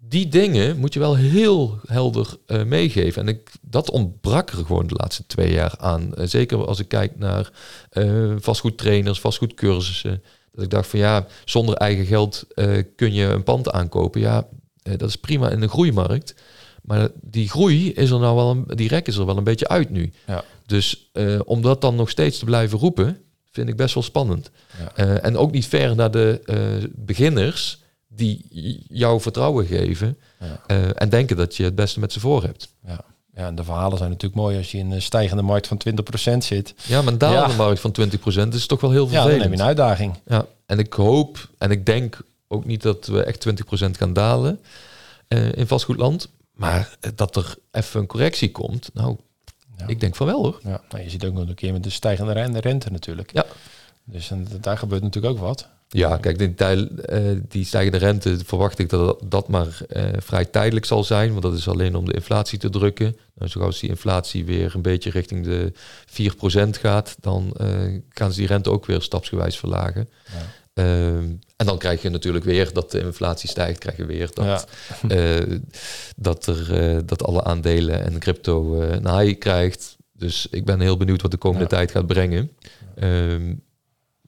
[0.08, 3.22] die dingen moet je wel heel helder eh, meegeven.
[3.22, 6.14] En ik, dat ontbrak er gewoon de laatste twee jaar aan.
[6.14, 7.50] Eh, zeker als ik kijk naar
[7.90, 10.22] eh vastgoedtrainers, vastgoedcursussen.
[10.52, 12.46] Dat ik dacht van ja, zonder eigen geld
[12.96, 14.20] kun je een pand aankopen.
[14.20, 14.48] Ja,
[14.82, 16.34] dat is prima in een groeimarkt.
[16.82, 19.68] Maar die groei is er nou wel, een, die rek is er wel een beetje
[19.68, 20.12] uit nu.
[20.26, 20.44] Ja.
[20.66, 21.10] Dus
[21.44, 24.50] om dat dan nog steeds te blijven roepen, vind ik best wel spannend.
[24.96, 25.18] Ja.
[25.20, 26.40] En ook niet ver naar de
[26.94, 27.82] beginners
[28.18, 30.62] die jou vertrouwen geven Ja.
[30.66, 32.68] eh, en denken dat je het beste met ze voor hebt.
[32.86, 33.00] Ja.
[33.34, 36.44] ja, en de verhalen zijn natuurlijk mooi als je in een stijgende markt van 20%
[36.44, 36.74] zit.
[36.86, 37.56] Ja, maar een dalende Ja.
[37.56, 40.14] markt van 20% is toch wel heel Ja, dan je een uitdaging.
[40.26, 44.60] Ja, en ik hoop en ik denk ook niet dat we echt 20% gaan dalen.
[45.28, 46.28] eh, in vastgoedland.
[46.52, 49.16] Maar dat er even een correctie komt, nou,
[49.76, 49.86] Ja.
[49.86, 50.60] ik denk van wel hoor.
[50.62, 53.32] Ja, nou, je ziet ook nog een keer met de stijgende rente, rente natuurlijk.
[53.32, 53.44] Ja.
[54.04, 55.68] Dus en, daar gebeurt natuurlijk ook wat.
[55.88, 60.86] Ja, kijk, die, eh, die stijgende rente verwacht ik dat dat maar eh, vrij tijdelijk
[60.86, 61.30] zal zijn.
[61.30, 63.16] Want dat is alleen om de inflatie te drukken.
[63.34, 65.72] Nou, zo als die inflatie weer een beetje richting de
[66.06, 67.68] 4% gaat, dan eh,
[68.08, 70.08] gaan ze die rente ook weer stapsgewijs verlagen.
[70.24, 70.82] Ja.
[70.82, 71.24] Ehm,
[71.56, 74.66] en dan krijg je natuurlijk weer dat de inflatie stijgt, krijg je weer dat,
[75.08, 75.38] Ja.
[76.16, 79.96] dat, er, dat alle aandelen en crypto eh, een high krijgt.
[80.12, 81.76] Dus ik ben heel benieuwd wat de komende Ja.
[81.76, 82.50] tijd gaat brengen.
[82.94, 83.54] Ehm,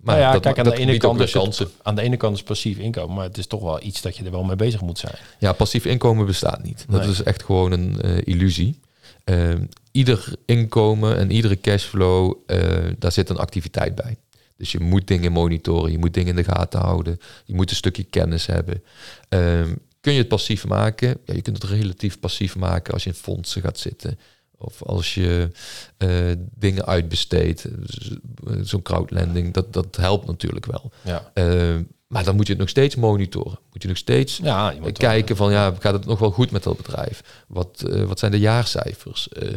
[0.02, 1.66] maar Nou ja, dat, kijk, aan dat de ene kant is het-.
[1.82, 4.24] Aan de ene kant is passief inkomen, maar het is toch wel iets dat je
[4.24, 5.14] er wel mee bezig moet zijn.
[5.38, 6.84] Ja, passief inkomen bestaat niet.
[6.88, 7.10] Dat Nee.
[7.10, 8.80] is echt gewoon een eh, illusie.
[9.24, 12.58] Ehm, ieder inkomen en iedere cashflow, eh,
[12.98, 14.16] daar zit een activiteit bij.
[14.56, 17.76] Dus je moet dingen monitoren, je moet dingen in de gaten houden, je moet een
[17.76, 18.82] stukje kennis hebben.
[19.28, 21.08] Ehm, kun je het passief maken?
[21.24, 24.18] Ja, je kunt het relatief passief maken als je in fondsen gaat zitten.
[24.62, 25.50] Of als je
[25.96, 27.66] eh, dingen uitbesteedt.
[27.86, 28.10] Dus,
[28.46, 30.90] eh, Zo'n crowdlending, dat, dat helpt natuurlijk wel.
[31.04, 33.58] Ja, Ehm, maar dan moet je het nog steeds monitoren.
[33.72, 36.62] Moet je nog steeds ja je kijken van ja, gaat het nog wel goed met
[36.62, 37.44] dat bedrijf?
[37.48, 39.28] Wat, eh, wat zijn de jaarcijfers?
[39.28, 39.48] Eh,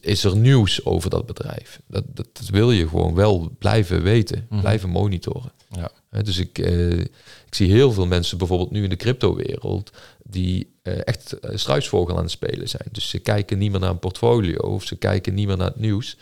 [0.00, 1.80] is, er nieuws over dat bedrijf?
[1.86, 4.60] Dat, dat, dat wil je gewoon wel blijven weten, Mhm.
[4.60, 5.52] blijven monitoren.
[5.70, 5.90] Ja.
[6.22, 6.98] Dus ik, eh,
[7.46, 9.90] ik zie heel veel mensen bijvoorbeeld nu in de cryptowereld
[10.24, 12.88] die eh, echt eh, struisvogel aan het spelen zijn.
[12.92, 15.80] Dus ze kijken niet meer naar een portfolio of ze kijken niet meer naar het
[15.80, 16.16] nieuws.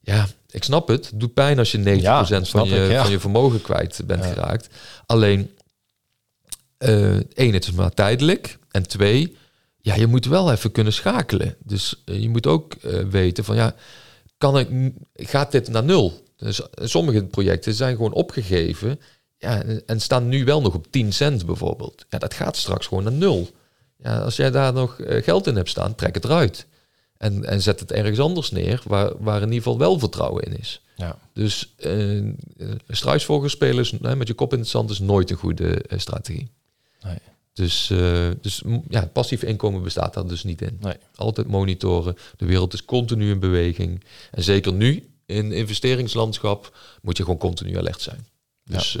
[0.00, 1.10] Ja, ik snap het.
[1.10, 3.02] Het doet pijn als je 90% Ja, dat van, je, ik, ja.
[3.02, 4.30] van je vermogen kwijt bent Ja.
[4.32, 4.68] geraakt.
[5.06, 5.50] Alleen,
[6.78, 8.58] eh één, het is maar tijdelijk.
[8.70, 9.36] En twee,
[9.80, 11.56] ja, je moet wel even kunnen schakelen.
[11.64, 13.74] Dus eh, je moet ook eh, weten van ja,
[14.38, 14.68] kan ik,
[15.14, 16.24] gaat dit naar nul?
[16.36, 19.00] Dus eh, sommige projecten zijn gewoon opgegeven
[19.38, 22.06] ja, en- en staan nu wel nog op 10 cent bijvoorbeeld.
[22.08, 23.48] Ja, dat gaat straks gewoon naar nul.
[24.02, 26.66] Ja, als jij daar nog eh, geld in hebt staan, trek het eruit.
[27.16, 30.58] En, en zet het ergens anders neer waar, waar in ieder geval wel vertrouwen in
[30.58, 30.80] is.
[30.96, 31.18] Ja.
[31.32, 32.24] Dus eh eh,
[32.88, 36.48] struisvogelspelers hè, met je kop in het zand is nooit een goede strategie.
[37.02, 37.18] Nee.
[37.52, 40.76] Dus, eh, dus m- ja, passief inkomen bestaat daar dus niet in.
[40.80, 40.94] Nee.
[41.14, 42.16] Altijd monitoren.
[42.36, 44.04] De wereld is continu in beweging.
[44.30, 48.26] En zeker nu in investeringslandschap moet je gewoon continu alert zijn.
[48.64, 48.98] Dus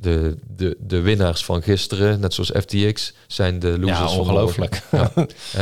[0.00, 4.82] de, de, de winnaars van gisteren, net zoals FTX, zijn de losers Ja, ongelooflijk.
[4.92, 5.12] Ja.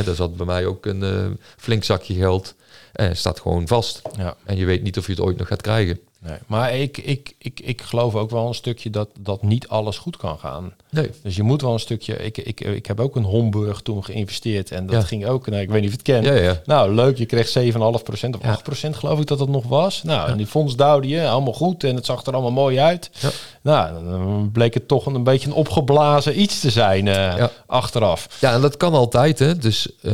[0.04, 1.26] Daar zat bij mij ook een eh,
[1.56, 2.54] flink zakje geld.
[2.92, 4.02] En staat gewoon vast.
[4.16, 4.36] Ja.
[4.44, 6.00] En je weet niet of je het ooit nog gaat krijgen.
[6.18, 6.38] Nee.
[6.46, 10.16] Maar ik, ik, ik, ik geloof ook wel een stukje dat, dat niet alles goed
[10.16, 10.74] kan gaan.
[10.96, 11.10] Nee.
[11.22, 12.16] Dus je moet wel een stukje...
[12.16, 14.70] Ik, ik, ik heb ook een Homburg toen geïnvesteerd.
[14.70, 15.06] En dat Ja.
[15.06, 15.46] ging ook...
[15.46, 16.38] Nou, ik weet niet of je het kent.
[16.38, 16.60] Ja, ja.
[16.64, 17.18] Nou, leuk.
[17.18, 18.60] Je kreeg 7,5% of Ja.
[18.88, 20.02] 8% geloof ik dat het nog was.
[20.02, 21.28] Nou, en die fonds duwde je.
[21.28, 21.84] Allemaal goed.
[21.84, 23.10] En het zag er allemaal mooi uit.
[23.20, 23.30] Ja.
[23.62, 28.36] Nou, dan bleek het toch een, een beetje een opgeblazen iets te zijn eh, achteraf.
[28.40, 29.38] Ja, en dat kan altijd.
[29.38, 29.56] Hè.
[29.58, 30.12] Dus eh,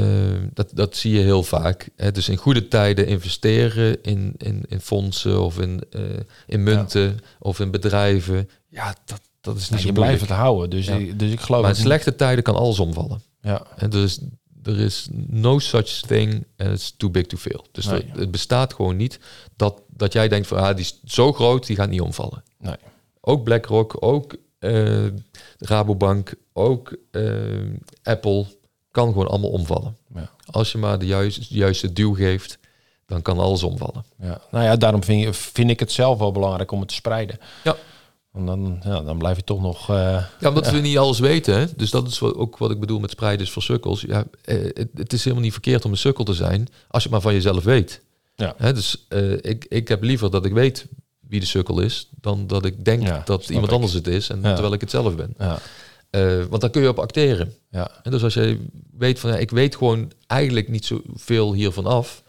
[0.55, 1.89] dat, dat zie je heel vaak.
[1.97, 2.11] Hè.
[2.13, 6.01] Dus in goede tijden investeren in, in, in fondsen of in, eh,
[6.47, 8.49] in munten of in bedrijven.
[8.69, 9.95] Ja, dat, dat is niet zo je moeilijk.
[10.17, 10.71] blijft het houden.
[10.71, 10.95] Dus, Ja.
[10.95, 11.61] ik, dus ik geloof...
[11.63, 13.23] Maar in slechte tijden kan alles omvallen.
[13.41, 14.19] Ja, En dus
[14.63, 17.65] er is no such thing as too big to fail.
[17.73, 18.03] Dus Nee.
[18.13, 19.19] er- het bestaat gewoon niet
[19.57, 22.43] dat, dat jij denkt van ah, die is zo groot, die gaat niet omvallen.
[22.59, 22.77] nee.
[23.21, 25.07] Ook BlackRock, ook eh,
[25.59, 27.23] Rabobank, ook eh,
[28.03, 28.47] Apple
[28.91, 29.97] kan gewoon allemaal omvallen.
[30.15, 30.31] Ja.
[30.51, 32.59] Als je maar de juiste, juiste duw geeft,
[33.07, 34.05] dan kan alles omvallen.
[34.21, 34.41] Ja.
[34.51, 37.39] Nou ja, daarom vind, je- vind ik het zelf wel belangrijk om het te spreiden.
[37.65, 37.77] Ja.
[38.33, 39.89] Want dan, ja, dan blijf je toch nog...
[39.91, 41.59] eh, Ja, omdat we niet alles weten.
[41.59, 41.67] Hè?
[41.77, 44.01] Dus dat is wat, ook wat ik bedoel met spreiden is voor sukkels.
[44.01, 47.09] Ja, eh, het, het is helemaal niet verkeerd om een sukkel te zijn, als je
[47.09, 48.01] het maar van jezelf weet.
[48.35, 48.55] Ja.
[48.57, 48.73] Hè?
[48.73, 50.87] Dus eh, ik, ik heb liever dat ik weet
[51.29, 53.73] wie de sukkel is, dan dat ik denk Ja, dat iemand ik.
[53.73, 54.53] anders het is, en Ja.
[54.53, 55.35] terwijl ik het zelf ben.
[55.39, 55.59] ja,
[56.49, 57.55] want daar kun je op acteren.
[57.71, 58.65] ja, En dus als je
[58.99, 62.23] weet van, ik weet gewoon eigenlijk niet zoveel hiervan af.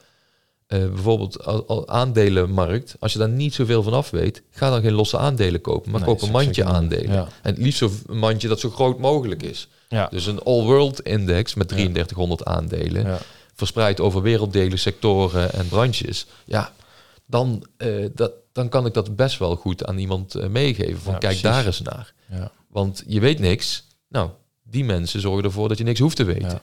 [0.74, 2.96] Eh, bijvoorbeeld al, aandelenmarkt.
[3.00, 6.00] Als je daar niet zoveel van af weet, ga dan geen losse aandelen kopen, maar
[6.00, 7.14] Nee, koop een mandje aandelen.
[7.14, 7.22] Ja.
[7.42, 9.68] En het liefst een mandje dat zo groot mogelijk is.
[9.90, 13.18] ja, Dus een all-world index met 3300 aandelen,
[13.54, 16.26] verspreid over werelddelen, sectoren en branches.
[16.46, 16.74] Ja,
[17.26, 21.00] dan, eh, dat, dan kan ik dat best wel goed aan iemand eh, meegeven.
[21.02, 21.42] Van Ja, kijk precies.
[21.58, 22.14] daar eens naar.
[22.30, 22.52] ja.
[22.70, 23.88] Want je weet niks.
[24.10, 24.30] Nou,
[24.64, 26.50] die mensen zorgen ervoor dat je niks hoeft te weten.
[26.50, 26.62] Ja.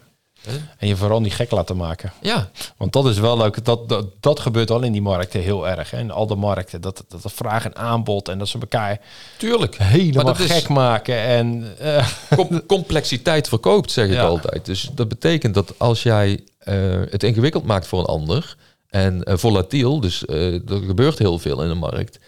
[0.78, 2.12] En je vooral niet gek laten maken.
[2.20, 3.64] Ja, Want dat is wel leuk.
[3.64, 5.91] Dat, dat, dat gebeurt al in die markten heel erg.
[5.91, 5.99] Hè.
[5.99, 6.80] In al de markten.
[6.80, 8.28] Dat, dat vraag en aanbod.
[8.28, 9.01] En dat ze elkaar
[9.38, 9.76] tuurlijk.
[9.78, 11.16] helemaal gek maken.
[11.18, 14.22] En eh, Com- complexiteit verkoopt, zeg ik Ja.
[14.22, 14.64] altijd.
[14.64, 16.74] Dus dat betekent dat als jij eh,
[17.11, 18.57] het ingewikkeld maakt voor een ander
[18.88, 22.18] en eh, volatiel, dus er gebeurt heel veel in de markt,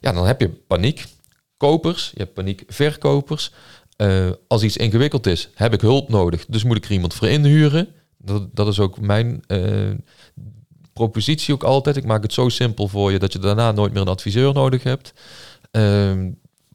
[0.00, 1.04] ja, dan heb je paniek.
[1.56, 3.50] Kopers, je hebt paniek verkopers.
[3.96, 6.46] Eh, als iets ingewikkeld is, heb ik hulp nodig.
[6.46, 7.88] Dus moet ik er iemand voor inhuren.
[8.18, 9.90] Dat, dat is ook mijn eh,
[10.92, 11.96] propositie ook altijd.
[11.96, 14.82] Ik maak het zo simpel voor je dat je daarna nooit meer een adviseur nodig
[14.82, 15.12] hebt.
[15.70, 16.30] Ehm,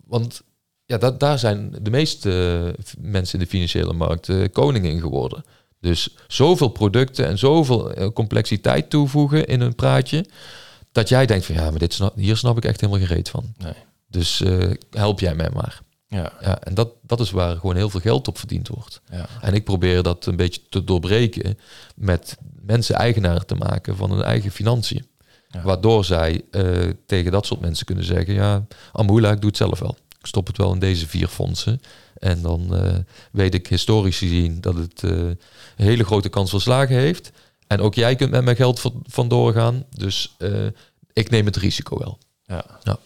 [0.05, 0.41] want
[0.85, 2.31] ja, dat, daar zijn de meeste
[2.77, 5.43] eh, mensen in de financiële markt uh, koning in geworden.
[5.79, 10.25] Dus zoveel producten en zoveel complexiteit toevoegen in een praatje.
[10.91, 13.53] Dat jij denkt van ja, maar dit snap, hier snap ik echt helemaal gereed van.
[13.57, 13.73] Nee.
[14.07, 14.43] Dus
[14.91, 15.81] help jij mij maar.
[16.09, 16.33] Ja.
[16.41, 19.01] ja, en dat, dat is waar gewoon heel veel geld op verdiend wordt.
[19.11, 19.27] Ja.
[19.41, 21.57] En ik probeer dat een beetje te doorbreken
[21.95, 25.07] met mensen eigenaar te maken van hun eigen financiën.
[25.47, 25.61] Ja.
[25.61, 29.79] Waardoor zij uh, tegen dat soort mensen kunnen zeggen, ja, Amula, ik doe het zelf
[29.79, 29.97] wel.
[30.19, 31.81] Ik stop het wel in deze vier fondsen.
[32.17, 32.95] En dan uh,
[33.31, 35.37] weet ik historisch gezien dat het uh, een
[35.75, 37.31] hele grote kans van slagen heeft.
[37.67, 39.85] En ook jij kunt met mijn geld vandoor gaan.
[39.89, 40.37] Dus
[41.13, 42.17] ik neem het risico wel.
[42.43, 42.65] Ja.
[42.83, 42.97] ja.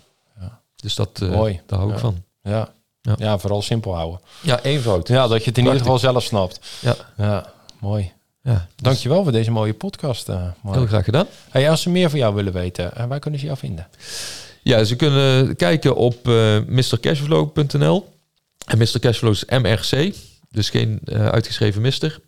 [0.76, 1.62] Dus dat, Mooi.
[1.66, 2.24] daar hou ik van.
[2.42, 2.74] Ja.
[3.06, 3.16] Ja.
[3.18, 3.38] Ja.
[3.38, 4.20] vooral simpel houden.
[4.42, 5.08] Ja, eenvoud.
[5.08, 6.60] Ja, dat je het in ieder geval zelf snapt.
[6.80, 8.12] Ja, Ja, mooi.
[8.42, 8.68] ja.
[8.76, 10.30] Dankjewel voor deze mooie podcast.
[10.30, 10.48] eh.
[10.68, 11.28] Heel graag gedaan.
[11.50, 13.88] Hey, als ze meer van jou willen weten, eh, waar kunnen ze jou vinden?
[14.62, 18.12] Ja, ze kunnen kijken op eh mrcashflow.nl.
[18.66, 19.00] En Mr.
[19.00, 20.16] Cashflow is MRC,
[20.50, 22.20] dus geen uitgeschreven mister.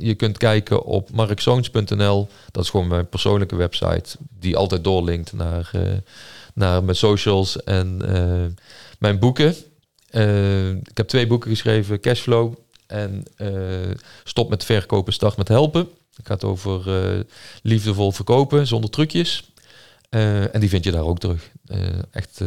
[0.00, 2.28] Je kunt kijken op markzoons.nl.
[2.50, 5.70] Dat is gewoon mijn persoonlijke website, die altijd doorlinkt naar,
[6.54, 8.02] naar mijn socials en
[9.02, 9.54] mijn boeken.
[10.10, 12.54] Eh, ik heb twee boeken geschreven, Cashflow
[12.86, 13.48] en eh,
[14.24, 15.88] Stop met verkopen, start met helpen.
[16.16, 17.20] Het gaat over eh,
[17.62, 19.50] liefdevol verkopen zonder trucjes.
[20.08, 21.50] En die vind je daar ook terug.
[22.10, 22.40] Echt